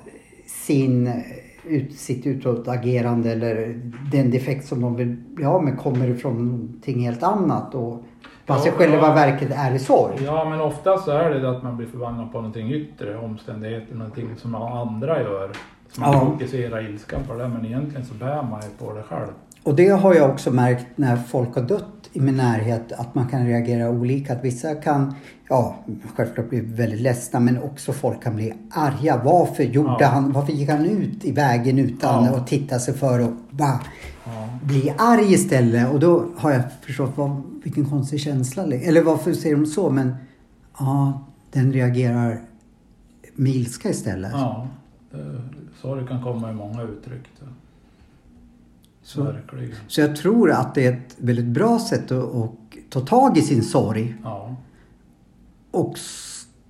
[0.47, 1.21] sin,
[1.63, 7.05] ut, sitt utåtagerande eller den defekt som de vill bli av med kommer ifrån någonting
[7.05, 7.75] helt annat.
[7.75, 8.05] Och
[8.45, 9.13] fast Ja, i själva ja.
[9.13, 10.23] verket är det sorg.
[10.25, 14.29] Ja, men oftast så är det att man blir förbannad på någonting yttre, omständigheter, någonting
[14.38, 15.49] som andra gör.
[15.91, 16.19] Så man Ja.
[16.19, 19.27] fokuserar ilskan på det, men egentligen så bär man ju på det själv.
[19.65, 23.28] Och det har jag också märkt när folk har dött i min närhet att man
[23.28, 24.34] kan reagera olika.
[24.34, 25.15] Att vissa kan,
[25.49, 25.75] ja
[26.15, 29.21] självklart bli väldigt ledsna men också folk kan bli arga.
[29.25, 30.08] Varför gjorde Ja.
[30.08, 32.36] han, varför gick han ut i vägen utan Ja.
[32.36, 33.80] att titta sig för och bara
[34.25, 34.49] Ja.
[34.63, 35.93] bli arg istället?
[35.93, 38.63] Och då har jag förstått vad, vilken konstig känsla.
[38.63, 39.89] Eller varför säger de så?
[39.89, 40.15] Men
[40.80, 42.41] ja, den reagerar
[43.36, 44.32] med ilska istället.
[44.34, 44.67] Ja,
[45.12, 45.41] det,
[45.82, 47.23] sorg kan komma i många uttryck.
[47.39, 47.45] Så.
[49.05, 49.23] Så.
[49.23, 49.75] Verkligen.
[49.87, 52.51] Så jag tror att det är ett väldigt bra sätt att, att
[52.89, 54.15] ta tag i sin sorg.
[54.23, 54.55] Ja.
[55.71, 55.95] Och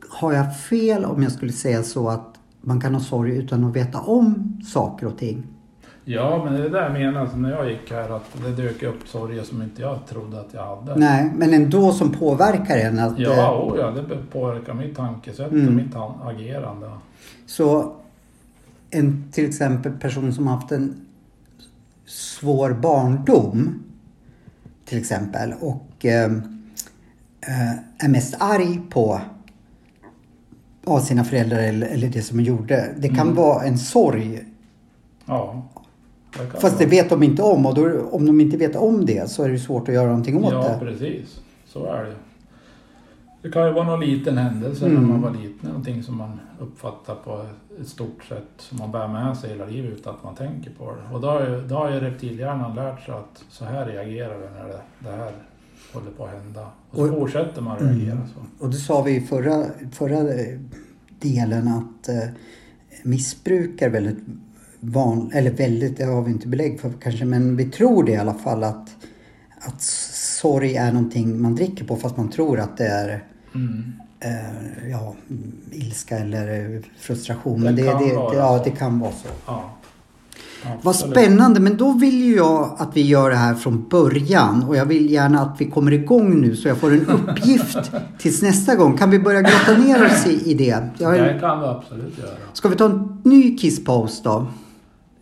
[0.09, 3.75] har jag fel om jag skulle säga så att man kan ha sorg utan att
[3.75, 5.43] veta om saker och ting?
[6.05, 8.83] Ja, men det är det jag menar alltså, när jag gick här att det dök
[8.83, 10.95] upp sorger som inte jag trodde att jag hade.
[10.95, 12.99] Nej, men ändå som påverkar en.
[12.99, 15.67] Att, Ja, eh, oh, ja, det påverkar mitt tankesätt Mm.
[15.67, 15.95] och mitt
[16.25, 16.89] agerande.
[17.45, 17.95] Så
[18.89, 21.04] en till exempel person som haft en
[22.05, 23.83] svår barndom
[24.85, 26.31] till exempel och eh,
[27.41, 29.21] eh, är mest arg på
[30.85, 32.93] av sina föräldrar eller, eller det som de gjorde.
[32.97, 33.35] Det kan Mm.
[33.35, 34.41] vara en sorg
[35.25, 35.63] Ja.
[36.37, 39.29] det fast det vet de inte om och då, om de inte vet om det
[39.29, 40.79] så är det svårt att göra någonting åt Ja, det.
[40.85, 41.39] precis.
[41.67, 42.15] Så är det.
[43.45, 45.01] Det kan ju vara någon liten händelse Mm.
[45.01, 45.69] när man var liten.
[45.69, 47.45] Någonting som man uppfattar på
[47.81, 50.91] ett stort sätt som man bär med sig hela livet utan att man tänker på
[50.95, 51.15] det.
[51.15, 54.45] Och då har ju, då har ju reptilhjärnan lärt sig att så här reagerar vi
[54.59, 55.31] när det, det här
[55.93, 56.67] håller på att hända.
[56.89, 57.95] Och så Och- fortsätter man Mm.
[57.95, 58.63] reagera så.
[58.65, 60.59] Och det sa vi i förra, förra eh,
[61.19, 62.29] delen att eh,
[63.03, 64.19] missbruk är väldigt
[64.79, 68.17] van, eller väldigt, det har vi inte belägg för kanske, men vi tror det i
[68.17, 68.89] alla fall att,
[69.59, 69.81] att
[70.41, 73.23] sorg är någonting man dricker på fast man tror att det är
[73.55, 73.93] Mm.
[74.19, 75.13] eh, ja,
[75.71, 77.59] ilska eller frustration.
[77.59, 78.63] Det Men det, kan det, vara det, ja, så.
[78.63, 79.27] det kan vara så.
[79.45, 79.71] Ja.
[80.81, 84.75] Vad spännande, men då vill ju jag att vi gör det här från början och
[84.75, 87.77] jag vill gärna att vi kommer igång nu så jag får en uppgift
[88.17, 88.97] tills nästa gång.
[88.97, 90.83] Kan vi börja grotta ner oss i, i det?
[90.97, 92.29] Jag, Det kan vi absolut göra.
[92.53, 94.45] ska vi ta en ny kisspaus då?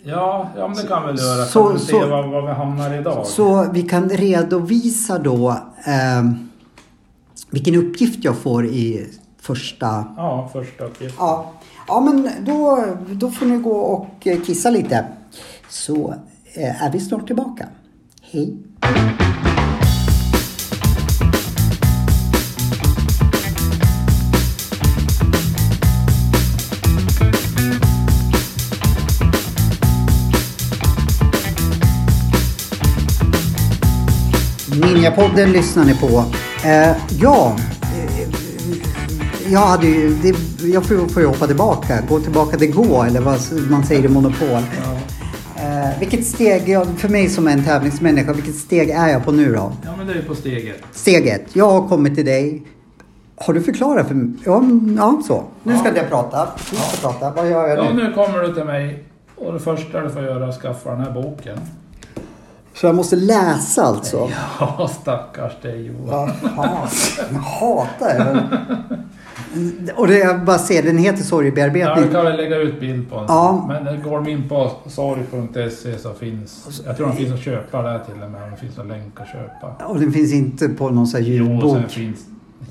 [0.03, 1.45] Ja, ja men det kan vi göra.
[1.45, 3.25] Så- kan vi se så- var, var vi hamnar idag.
[3.25, 5.49] Så vi kan redovisa då
[5.85, 6.23] eh,
[7.53, 9.07] vilken uppgift jag får i
[9.41, 9.85] första...
[10.17, 11.17] Ja, första uppgiften.
[11.19, 11.53] Ja,
[11.87, 15.05] ja men då, då får ni gå och kissa lite.
[15.69, 16.13] Så
[16.53, 17.67] eh, är vi snart tillbaka.
[18.21, 18.57] Hej!
[34.81, 36.25] Ninjapodden lyssnar ni på.
[36.65, 38.27] Eh, ja, eh,
[39.51, 40.35] jag, hade ju, det,
[40.67, 41.99] jag får, får ju hoppa tillbaka.
[42.09, 44.47] Gå tillbaka till gå eller vad man säger i Monopol.
[44.49, 44.97] Ja.
[45.63, 49.31] Eh, vilket steg, jag, för mig som är en tävlingsmänniska, vilket steg är jag på
[49.31, 49.71] nu då?
[49.83, 50.81] ja, men det är på steget.
[50.91, 52.63] Steget, jag har kommit till dig.
[53.35, 54.33] Har du förklarat för mig?
[54.45, 54.63] Ja,
[54.97, 55.43] ja så.
[55.63, 56.47] Nu ska jag prata.
[56.71, 57.41] Nu ska jag prata.
[57.41, 58.03] Vad gör jag Ja, nu?
[58.03, 59.03] nu kommer du till mig
[59.35, 61.59] och det första du får göra är att skaffa den här boken.
[62.73, 64.29] Så jag måste läsa alltså?
[64.59, 66.29] Ja, stackars dig Johan.
[66.55, 66.87] Fan,
[67.33, 69.93] jag hatar det.
[69.95, 72.05] Och det jag bara ser, den heter Ja, sorgbearbetning.
[72.07, 73.25] du kan väl lägga ut bild på den.
[73.27, 73.65] Ja.
[73.67, 76.81] Men går de in på sorg.se så finns...
[76.85, 78.51] Jag tror de finns att köpa där till och med.
[78.51, 79.85] Det finns en länk att köpa.
[79.85, 81.73] Och den finns inte på någon sån här Jo, ljudbok.
[81.75, 82.19] sen finns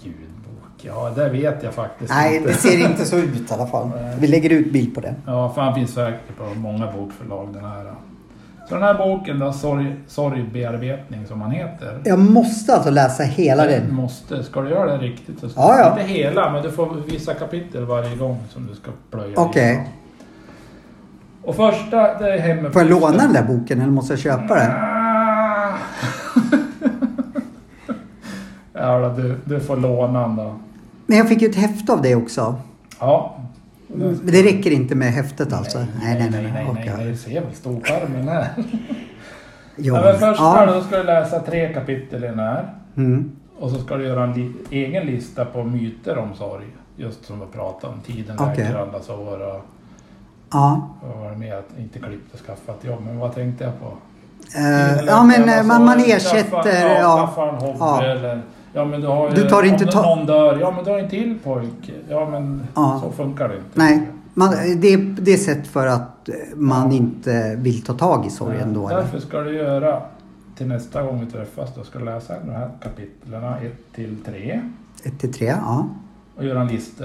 [0.02, 0.82] ljudbok.
[0.82, 2.48] Ja, det vet jag faktiskt Nej, inte.
[2.48, 3.90] det ser inte så ut i alla fall.
[4.18, 5.14] Vi lägger ut bild på det.
[5.26, 7.92] Ja, för han finns säkert på många bokförlag den här.
[8.68, 12.00] Så den här boken då, sorg, Sorgbearbetning som han heter.
[12.04, 13.94] Jag måste alltså läsa hela Du den.
[13.94, 15.90] måste, ska du göra det riktigt så Ja, ja.
[16.00, 19.64] Inte hela, men du får vissa kapitel varje gång som du ska plöja Okej.
[19.70, 19.86] igenom.
[21.44, 22.72] Och första, det är hemuppgiften.
[22.72, 24.70] Får jag låna den där boken eller måste jag köpa den?
[28.72, 30.54] Ja, du, du får låna den då.
[31.06, 32.54] Men jag fick ju ett häfte av det också.
[33.00, 33.36] Ja.
[33.94, 35.78] Men det räcker inte med häftet alltså?
[35.78, 36.50] Nej, nej, nej.
[36.54, 36.92] nej, Okej.
[36.96, 37.06] nej.
[37.06, 38.48] Du ser väl storskärmen här.
[39.76, 40.66] Ja, men första ja.
[40.66, 42.74] då ska du läsa tre kapitel i den här.
[42.96, 43.32] Mm.
[43.58, 46.64] Och så ska du göra en li- egen lista på myter om sorg.
[46.96, 48.00] Just som vi pratade om.
[48.00, 48.64] Tiden Okej.
[48.64, 49.60] läker alla sår och
[50.52, 50.88] Ja.
[51.02, 51.54] vad var det mer?
[51.56, 53.00] Att inte klippt och skaffat jobb.
[53.06, 53.92] Men vad tänkte jag på?
[54.52, 56.50] Tiden ja men eh, man, man ersätter...
[56.62, 58.02] Skaffa, Ja, skaffa en hobby Ja.
[58.04, 58.42] eller...
[58.72, 59.34] Ja men du har ju...
[59.34, 61.92] Du tar inte om ta- någon dör, ja men du har en till pojk.
[62.08, 63.00] Ja men Ja.
[63.04, 63.68] så funkar det inte.
[63.74, 64.08] nej.
[64.34, 68.30] Man, det, är, det är sätt för att eh, man inte vill ta tag i
[68.30, 68.88] sorgen då.
[68.88, 70.02] Därför ska du göra
[70.56, 71.74] till nästa gång vi träffas.
[71.74, 74.60] Då ska du läsa de här kapitlen 1 till 3.
[75.04, 75.86] 1 till 3, ja.
[76.36, 77.04] Och göra en lista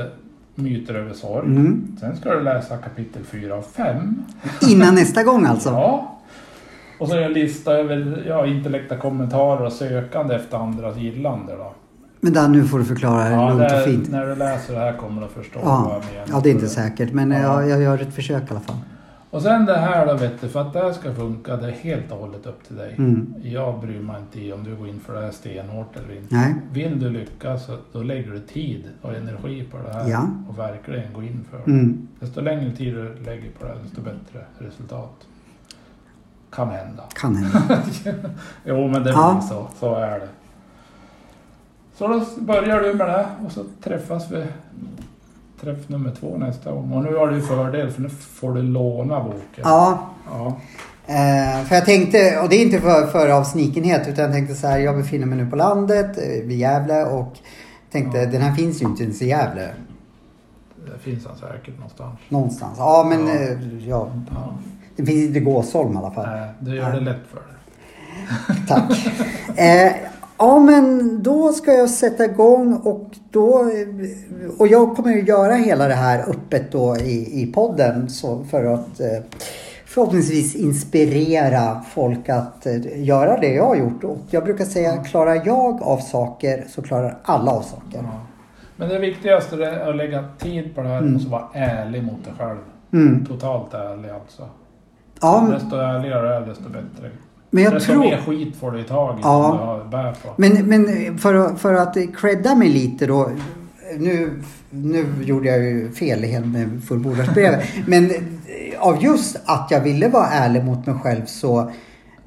[0.55, 1.45] myter över sorg.
[1.47, 1.97] Mm.
[1.99, 4.23] Sen ska du läsa kapitel 4 och 5.
[4.69, 5.69] Innan nästa gång alltså?
[5.69, 6.16] Ja.
[6.99, 11.55] Och så är det en lista över ja, intellekta kommentarer och sökande efter andras gillande.
[11.55, 11.73] Då.
[12.21, 14.09] Men där, nu får du förklara Ja, lugnt och fint.
[14.11, 15.83] när du läser det här kommer du att förstå Ja.
[15.85, 16.27] vad jag menar.
[16.37, 17.13] ja, det är inte säkert.
[17.13, 17.39] Men Ja.
[17.61, 18.75] jag, jag gör ett försök i alla fall.
[19.29, 21.71] Och sen det här då vet du, för att det här ska funka, det är
[21.71, 22.95] helt och hållet upp till dig.
[22.97, 23.33] Mm.
[23.43, 26.35] Jag bryr mig inte om du går in för det här stenhårt eller inte.
[26.35, 26.55] Nej.
[26.71, 30.27] Vill du lyckas då lägger du tid och energi på det här Ja.
[30.49, 31.71] och verkligen gå in för det.
[31.71, 32.07] Mm.
[32.19, 35.27] Desto längre tid du lägger på det desto bättre resultat.
[36.57, 37.03] Kan hända.
[37.13, 37.81] Kan hända.
[38.65, 39.37] Jo, men det Ja.
[39.39, 39.67] blir så.
[39.79, 40.27] Så är det.
[41.97, 44.45] Så då börjar du med det och så träffas vi
[45.61, 46.91] träff nummer två nästa gång.
[46.93, 49.41] Och nu har du ju fördel för nu får du låna boken.
[49.63, 49.99] Ja,
[50.31, 50.47] Ja.
[51.07, 54.55] Eh, för jag tänkte, och det är inte för, för av snikenhet utan jag tänkte
[54.55, 57.37] så här, jag befinner mig nu på landet eh, vid Gävle och
[57.91, 59.69] tänkte den här finns ju inte ens i Gävle.
[60.85, 62.19] Det finns han säkert någonstans.
[62.29, 62.75] Någonstans.
[62.77, 63.33] Ja men Ja.
[63.33, 64.53] eh, ja, Ja.
[64.97, 66.27] Det finns inte i Gåsholm i alla fall.
[66.29, 68.65] Nej, det gör det lätt för dig.
[68.67, 69.07] Tack.
[69.59, 69.91] Eh,
[70.37, 73.71] ja men då ska jag sätta igång och då
[74.59, 78.65] och jag kommer ju göra hela det här öppet då i, i podden så för
[78.65, 79.07] att eh,
[79.85, 84.03] förhoppningsvis inspirera folk att eh, göra det jag har gjort.
[84.03, 87.99] Och jag brukar säga klarar jag av saker så klarar alla av saker.
[88.03, 88.21] Ja.
[88.75, 91.15] Men det viktigaste är att lägga tid på det här Mm.
[91.15, 92.57] och så vara ärlig mot dig själv.
[92.93, 93.25] Mm.
[93.25, 94.43] Totalt ärlig alltså.
[95.21, 97.09] Ja, Desto ärligare är desto bättre.
[97.49, 98.01] men jag desto tror...
[98.03, 99.43] mer skit får du i tag i Ja.
[99.49, 100.29] som du har bär på.
[100.35, 103.29] Men, men för, för att credda mig lite då.
[103.97, 107.65] Nu, nu gjorde jag ju fel helt med fullbordarsbrevet.
[107.87, 108.11] men
[108.79, 111.71] av just att jag ville vara ärlig mot mig själv så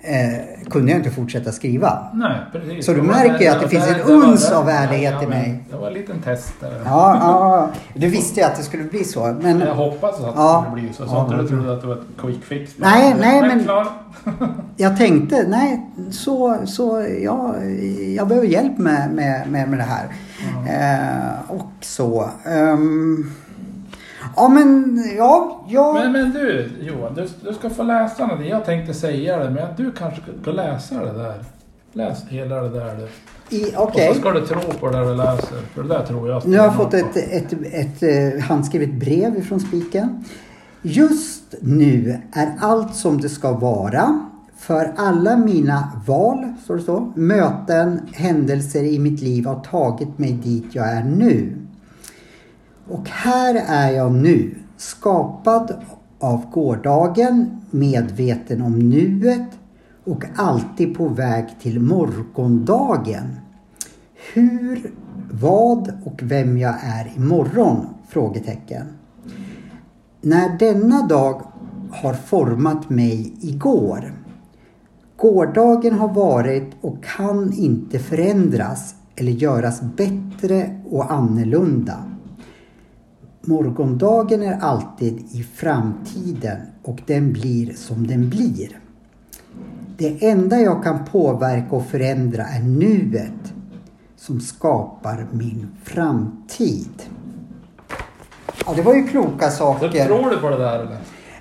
[0.03, 2.07] eh, kunde jag inte fortsätta skriva.
[2.15, 2.87] Nej, precis.
[2.87, 5.65] Så du märker ju att det finns en var- uns av ärlighet i mig.
[5.71, 6.81] Det var en liten test där.
[6.85, 9.37] Ja, ja, du visste ju att det skulle bli så.
[9.41, 10.65] Men, Jag hoppas att Ja.
[10.65, 11.07] det skulle bli så.
[11.07, 11.23] Så Ja.
[11.35, 12.73] att du trodde att det var ett quick fix.
[12.77, 13.87] Nej, nej, men- Klar.
[14.77, 17.55] jag tänkte, nej, så, så ja,
[18.17, 20.07] jag behöver hjälp med, med, med, med det här.
[20.69, 22.31] Eh, och så.
[22.47, 23.31] ehm,
[24.37, 25.93] ja, men ja, ja.
[25.93, 28.49] Men, men du Johan, du, du ska få läsa någonting.
[28.51, 31.35] Jag tänkte säga det, men du kanske ska läsa det där.
[31.93, 32.97] Läs hela det där.
[33.51, 33.57] Du.
[33.57, 34.14] i- Och Okej.
[34.14, 35.57] så ska du tro på det du läser.
[35.75, 36.47] För det där tror jag.
[36.47, 36.97] Nu har jag fått på.
[36.97, 38.03] ett, ett, ett,
[38.35, 40.25] eh, handskrivet brev ifrån Spiken.
[40.83, 44.21] Just nu är allt som det ska vara.
[44.57, 50.33] För alla mina val, står det så, möten, händelser i mitt liv har tagit mig
[50.33, 51.57] dit jag är nu.
[52.90, 55.72] Och här är jag nu, skapad
[56.18, 59.48] av gårdagen, medveten om nuet
[60.05, 63.37] och alltid på väg till morgondagen.
[64.33, 64.92] Hur,
[65.31, 67.87] vad och vem jag är imorgon?
[68.09, 68.87] Frågetecken.
[70.20, 71.42] När denna dag
[71.90, 74.12] har format mig igår.
[75.16, 82.05] Gårdagen har varit och kan inte förändras eller göras bättre och annorlunda.
[83.40, 88.79] Morgondagen är alltid i framtiden och den blir som den blir.
[89.96, 93.53] Det enda jag kan påverka och förändra är nuet
[94.16, 97.03] som skapar min framtid.
[98.66, 100.07] Ja, det var ju kloka Så saker.
[100.07, 100.98] tror du på det där eller?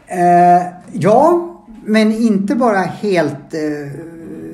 [0.08, 1.50] Eh, ja,
[1.86, 4.10] men inte bara helt eh,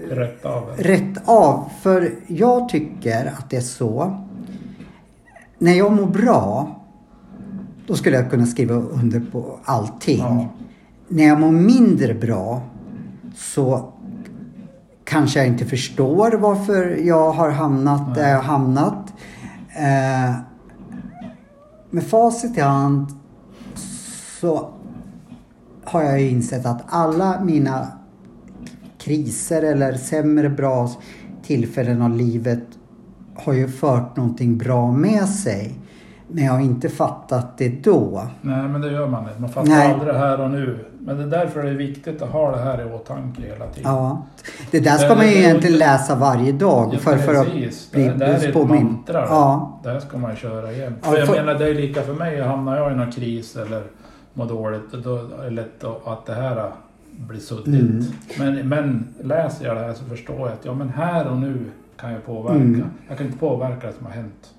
[0.10, 1.70] Rätt av rätt av.
[1.82, 4.18] För jag tycker att det är så.
[5.58, 6.76] När jag mår bra,
[7.88, 10.20] då skulle jag kunna skriva under på allting.
[10.20, 10.46] Ja.
[11.08, 12.62] När jag mår mindre bra
[13.36, 13.94] så
[15.04, 19.14] kanske jag inte förstår varför jag har hamnat där jag har hamnat.
[19.70, 20.36] Eh,
[21.90, 23.08] med facit i hand
[24.42, 24.70] så
[25.84, 27.88] har jag ju insett att alla mina
[28.98, 30.92] kriser eller sämre bra
[31.44, 32.64] tillfällen av livet
[33.36, 35.80] har ju fört någonting bra med sig.
[36.28, 38.28] Men jag har inte fattat det då.
[38.42, 39.42] Nej, men det gör man inte.
[39.42, 39.92] Man fattar Nej.
[39.92, 40.86] aldrig det här och nu.
[41.00, 43.92] Men det är därför det är viktigt att ha det här i åtanke hela tiden.
[43.92, 44.26] Ja.
[44.72, 47.46] Det där ska Det- man ju det- egentligen läsa varje dag Ja, för, för att
[47.46, 47.92] precis.
[47.92, 49.26] bli det, det här är ett mantra.
[49.30, 49.80] Ja.
[49.84, 50.96] Det här ska man köra igen.
[51.04, 52.42] Ja, för jag för- menar, det är lika för mig.
[52.42, 53.84] Hamnar jag i någon kris eller
[54.34, 56.72] mår dåligt, då är det lätt att att det här
[57.12, 57.68] blir suddigt.
[58.40, 58.56] Mm.
[58.56, 61.66] Men, men läser jag det här så förstår jag att ja, men här och nu
[62.00, 62.56] kan jag påverka.
[62.56, 62.84] Mm.
[63.10, 64.54] Jag kan inte påverka det som har hänt.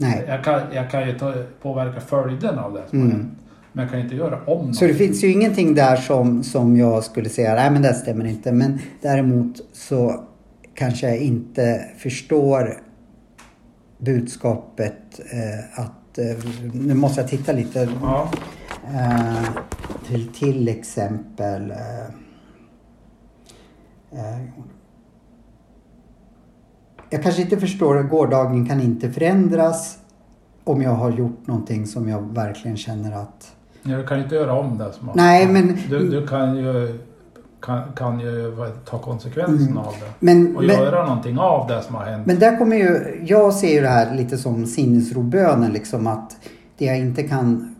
[0.00, 0.24] Nej.
[0.28, 3.10] Jag kan, jag kan ju ta, påverka följden av det som Mm.
[3.10, 3.32] har hänt.
[3.72, 7.04] Men jag kan inte göra om Så det finns ju ingenting där som, som jag
[7.04, 8.52] skulle säga, nej men det stämmer inte.
[8.52, 10.24] Men däremot så
[10.74, 12.80] kanske jag inte förstår
[13.98, 17.88] budskapet eh, att, eh, nu måste jag titta lite.
[18.02, 18.30] Ja.
[18.94, 19.44] Eh,
[20.08, 22.04] till, till exempel eh,
[24.12, 24.38] eh,
[27.10, 29.98] Jag kanske inte förstår att gårdagen kan inte förändras
[30.64, 34.34] om jag har gjort någonting som jag verkligen känner att Ja, Du kan ju inte
[34.36, 36.98] göra om det som har Nej, men- Du, du kan ju,
[37.62, 38.52] kan, kan ju
[38.84, 40.06] ta konsekvenserna av det.
[40.20, 42.26] men, Och men, göra någonting av det som har hänt.
[42.26, 46.36] men där kommer ju, jag ser ju det här lite som sinnesrobönen liksom att
[46.78, 47.74] det jag inte kan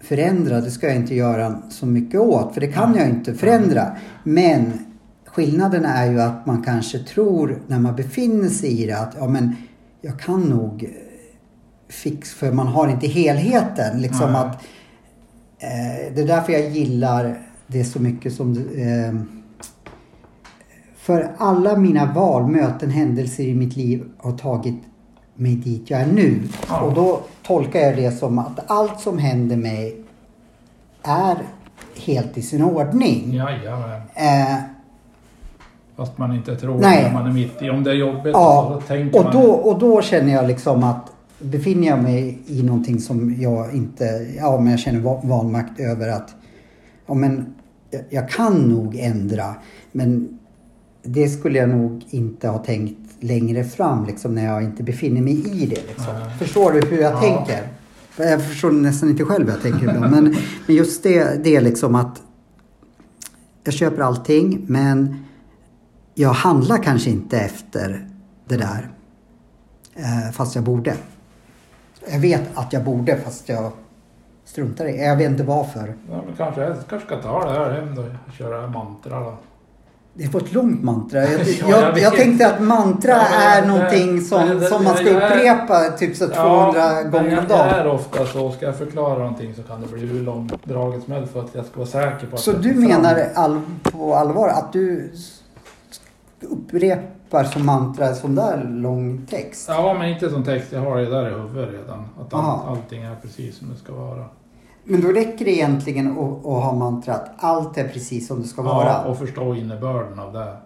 [0.00, 3.00] förändra det ska jag inte göra så mycket åt för det kan Nej.
[3.00, 3.86] jag inte förändra.
[4.22, 4.72] Men
[5.34, 9.28] skillnaden är ju att man kanske tror när man befinner sig i det att ja
[9.28, 9.56] men
[10.00, 10.90] jag kan nog
[11.88, 14.40] fix för man har inte helheten liksom Nej.
[14.40, 14.54] att
[15.58, 18.52] eh, det är därför jag gillar det så mycket som...
[18.56, 19.14] Eh,
[20.96, 24.82] för alla mina val, möten, händelser i mitt liv har tagit
[25.34, 26.42] mig dit jag är nu.
[26.68, 26.80] Ja.
[26.80, 30.04] Och då tolkar jag det som att allt som händer mig
[31.02, 31.36] är
[31.96, 33.34] helt i sin ordning.
[33.34, 34.00] Jajamän.
[34.14, 34.73] Eh,
[35.96, 37.02] Fast man inte tror Nej.
[37.02, 37.70] när man är mitt i.
[37.70, 39.32] Om det är jobbigt Ja, så tänker och man...
[39.32, 44.04] då, och då känner jag liksom att befinner jag mig i någonting som jag inte,
[44.38, 46.34] ja men jag känner va- vanmakt över att,
[47.06, 47.46] ja men
[48.10, 49.54] jag, kan nog ändra
[49.92, 50.38] men
[51.02, 55.62] det skulle jag nog inte ha tänkt längre fram liksom när jag inte befinner mig
[55.62, 56.14] i det liksom.
[56.38, 57.20] Förstår du hur jag Ja.
[57.20, 57.68] tänker?
[58.16, 60.36] Jag förstår nästan inte själv hur jag tänker ibland men,
[60.66, 62.22] men just det, det är liksom att
[63.64, 65.16] jag köper allting men
[66.14, 68.06] jag handlar kanske inte efter
[68.48, 68.88] det där.
[69.96, 70.94] Eh, fast jag borde.
[72.12, 73.72] Jag vet att jag borde fast jag
[74.44, 75.04] struntar i det.
[75.04, 75.94] Jag vet inte varför.
[76.10, 79.34] Ja, men kanske, jag kanske ska ta det här hem då och köra mantra då.
[80.16, 81.20] Det var ett långt mantra.
[81.22, 84.84] Jag, Ja, jag, jag tänkte att mantra Ja, är det- någonting det- som, det- som
[84.84, 87.68] man ska jag är- upprepa typ så 200 gånger om dagen.
[87.68, 88.52] Det är ofta så.
[88.52, 91.64] Ska jag förklara någonting så kan det bli hur långdraget som helst för att jag
[91.66, 95.12] ska vara säker på att Så du menar all, på allvar att du
[96.44, 99.66] upprepar som mantra sån där lång text?
[99.68, 100.72] Ja, men inte som text.
[100.72, 102.04] Jag har det där i huvudet redan.
[102.20, 104.24] Att all, allting är precis som det ska vara.
[104.84, 108.62] Men då räcker det egentligen att, att ha mantrat allt är precis som det ska
[108.62, 108.86] vara?
[108.86, 110.56] Ja, och förstå innebörden av det.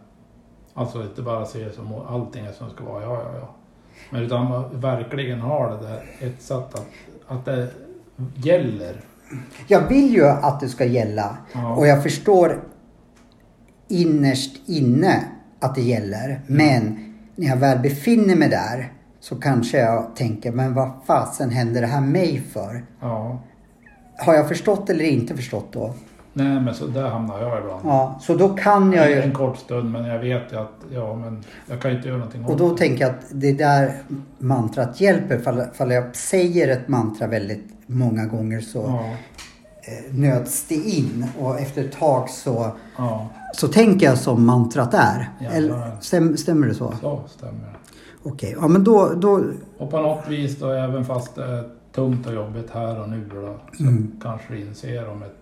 [0.74, 3.02] Alltså inte bara se som allting är som det ska vara.
[3.02, 3.48] Ja, ja, ja.
[4.10, 6.86] Men utan verkligen har det där etsat att,
[7.26, 7.68] att det
[8.34, 9.00] gäller.
[9.66, 11.74] Jag vill ju att det ska gälla Ja.
[11.76, 12.60] och jag förstår
[13.88, 15.24] innerst inne
[15.60, 16.24] att det gäller.
[16.28, 16.40] Mm.
[16.46, 21.80] Men när jag väl befinner mig där så kanske jag tänker, men vad fasen händer
[21.80, 22.84] det här mig för?
[23.00, 23.38] Ja.
[24.18, 25.94] Har jag förstått eller inte förstått då?
[26.32, 27.80] Nej, men så där hamnar jag ibland.
[27.84, 29.34] Ja, så då kan jag En ju...
[29.34, 32.50] kort stund, men jag vet ju att ja, men jag kan inte göra någonting Och
[32.50, 32.78] åt då det.
[32.78, 33.92] tänker jag att det där
[34.38, 35.38] mantrat hjälper.
[35.38, 39.10] Fall, fall jag säger ett mantra väldigt många gånger så Ja,
[40.10, 45.30] nöts det in och efter ett tag så, ja, så tänker jag som mantrat är.
[45.40, 45.86] Ja, Eller, ja.
[46.00, 46.94] stäm, stämmer det så?
[47.00, 47.78] så stämmer.
[48.22, 49.40] Okej, ja men då, då
[49.78, 53.30] Och på något vis då, även fast det är tungt och jobbigt här och nu
[53.34, 54.12] då, så Mm.
[54.22, 55.34] kanske inser om ett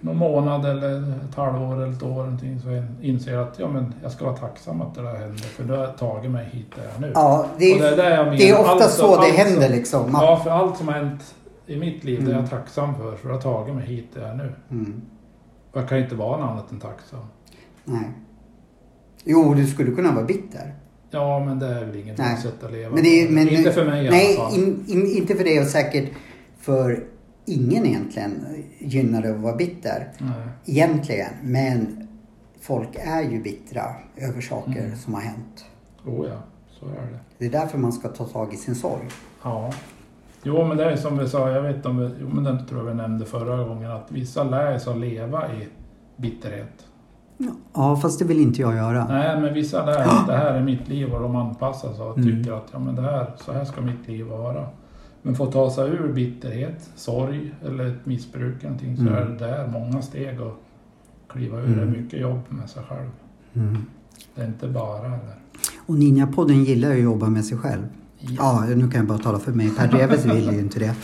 [0.00, 1.00] någon månad eller
[1.30, 4.36] ett halvår eller ett år någonting, så inser jag att ja, men jag ska vara
[4.36, 7.12] tacksam att det där hände för det har tagit mig hit där jag är nu.
[7.14, 8.36] ja, det, Och det är det jag menar.
[8.38, 10.10] det är ofta Allt så det allt händer som- liksom.
[10.12, 11.34] Ja, för allt som har hänt
[11.66, 12.40] i mitt liv det är Mm.
[12.40, 14.52] jag tacksam för, för det har tagit mig hit där jag är nu.
[14.70, 15.02] Mm,
[15.72, 17.20] Och jag kan inte vara något annat än tacksam.
[17.84, 18.10] nej.
[19.24, 20.74] Jo, du skulle kunna vara bitter.
[21.10, 22.36] Ja, men det är väl inget Nej.
[22.36, 24.58] sätt att leva Men det men, Inte för mig i Nej, alla fall.
[24.58, 26.10] in, in, inte för dig och säkert
[26.58, 27.04] för
[27.44, 28.46] ingen egentligen
[28.78, 30.12] gynnar det att vara bitter.
[30.18, 30.32] Nej.
[30.64, 31.30] Egentligen.
[31.42, 32.08] Men
[32.60, 33.82] folk är ju bittra
[34.16, 34.96] över saker Mm.
[34.96, 35.64] som har hänt.
[36.06, 36.42] Oh ja,
[36.80, 37.18] så är det.
[37.38, 39.02] Det är därför man ska ta tag i sin sorg.
[39.42, 39.72] Ja.
[40.48, 42.80] Jo, men det är som vi sa, jag vet om vi, jo, men den tror
[42.80, 45.68] jag vi nämnde förra gången, att vissa lär sig att leva i
[46.16, 46.86] bitterhet.
[47.74, 49.06] Ja, fast det vill inte jag göra.
[49.08, 52.04] Nej, men vissa lär sig att det här är mitt liv och de anpassar sig
[52.04, 52.30] och Mm.
[52.30, 54.66] tycker att ja, men det här, så här ska mitt liv vara.
[55.22, 59.14] Men för att ta sig ur bitterhet, sorg eller ett missbruk eller någonting, så Mm.
[59.14, 60.54] är det där många steg att
[61.28, 61.66] kliva ur.
[61.66, 61.94] Det Mm.
[61.94, 63.10] är mycket jobb med sig själv.
[63.54, 63.76] Mm.
[64.34, 65.34] Det är inte bara eller.
[65.86, 67.82] Och Ninjapodden gillar ju att jobba med sig själv.
[68.18, 69.70] Ja, nu kan jag bara tala för mig.
[69.70, 70.94] Per Dreves vill ju inte det.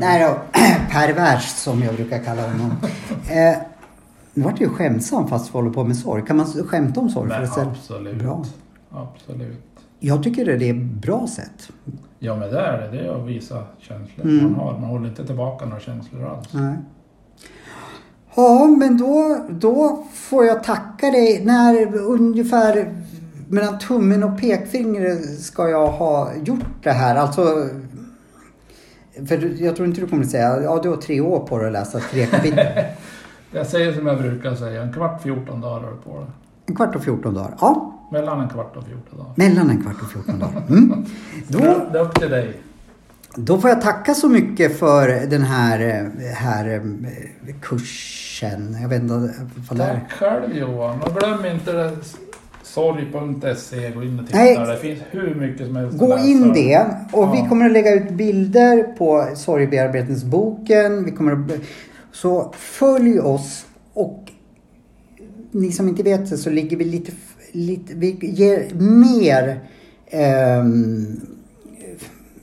[0.00, 0.38] Nej då,
[0.90, 2.70] pervers som jag brukar kalla honom.
[3.30, 3.56] Eh,
[4.34, 6.22] nu vart det ju skämtsam fast vi håller på med sorg.
[6.26, 7.68] Kan man skämta om sorg förresten?
[7.68, 8.18] absolut.
[8.18, 8.44] Bra.
[8.90, 9.62] Absolut.
[10.00, 11.68] Jag tycker det är ett bra sätt.
[12.18, 12.96] Ja men det är det.
[12.96, 14.42] Det är att visa känslor Mm.
[14.44, 14.72] man har.
[14.78, 16.48] Man håller inte tillbaka några känslor alls.
[16.52, 16.74] Nej.
[18.34, 21.44] Ja, men då, då får jag tacka dig.
[21.44, 22.94] När ungefär
[23.52, 27.16] mellan tummen och pekfingret ska jag ha gjort det här?
[27.16, 27.68] Alltså,
[29.28, 31.66] för jag tror inte du kommer att säga, ja du har tre år på dig
[31.66, 32.66] att läsa tre kapitel.
[33.54, 36.26] Jag säger som jag brukar säga, en kvart 14 dagar har du på det.
[36.66, 37.54] En kvart och 14 dagar.
[37.60, 39.32] Ja, Mellan en kvart och 14 dagar.
[39.36, 40.62] mellan en kvart och 14 dagar.
[40.68, 41.04] Mm.
[41.48, 41.58] Då,
[41.92, 42.60] Det är upp till dig.
[43.34, 48.76] då får jag tacka så mycket för den här, här eh, kursen.
[48.82, 49.14] Jag vet inte
[49.68, 49.94] vad det är.
[49.94, 51.02] Tack själv Johan.
[51.02, 51.90] Och glöm inte det
[52.74, 53.90] sorg.se.
[53.90, 54.38] Gå in och titta.
[54.38, 54.56] Nej.
[54.56, 57.48] Det finns hur mycket som helst Gå in det och vi Ja.
[57.48, 61.04] kommer att lägga ut bilder på sorgbearbetningsboken.
[61.04, 61.60] Vi kommer att,
[62.12, 64.30] så följ oss och
[65.50, 67.12] ni som inte vet det så ligger vi lite,
[67.52, 69.60] lite vi ger mer
[70.10, 71.20] ehm,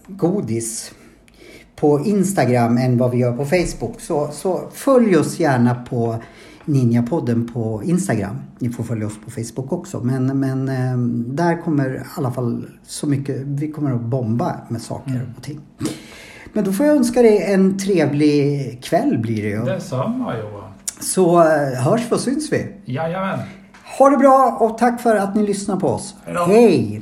[0.07, 0.91] godis
[1.75, 4.01] på Instagram än vad vi gör på Facebook.
[4.01, 6.15] Så, så följ oss gärna på
[6.69, 8.35] Ninjapodden på Instagram.
[8.59, 9.99] Ni får följa oss på Facebook också.
[9.99, 10.97] Men, men eh,
[11.35, 15.27] där kommer i alla fall så mycket, vi kommer att bomba med saker Mm.
[15.37, 15.59] och ting.
[16.53, 19.61] Men då får jag önska dig en trevlig kväll blir det ju.
[19.65, 20.69] Detsamma Johan.
[21.01, 22.67] Så eh, hörs vi och syns vi.
[22.85, 23.39] Jajamän.
[23.97, 26.15] Ha det bra och tack för att ni lyssnar på oss.
[26.25, 26.43] Hej då.
[26.45, 27.01] Hej!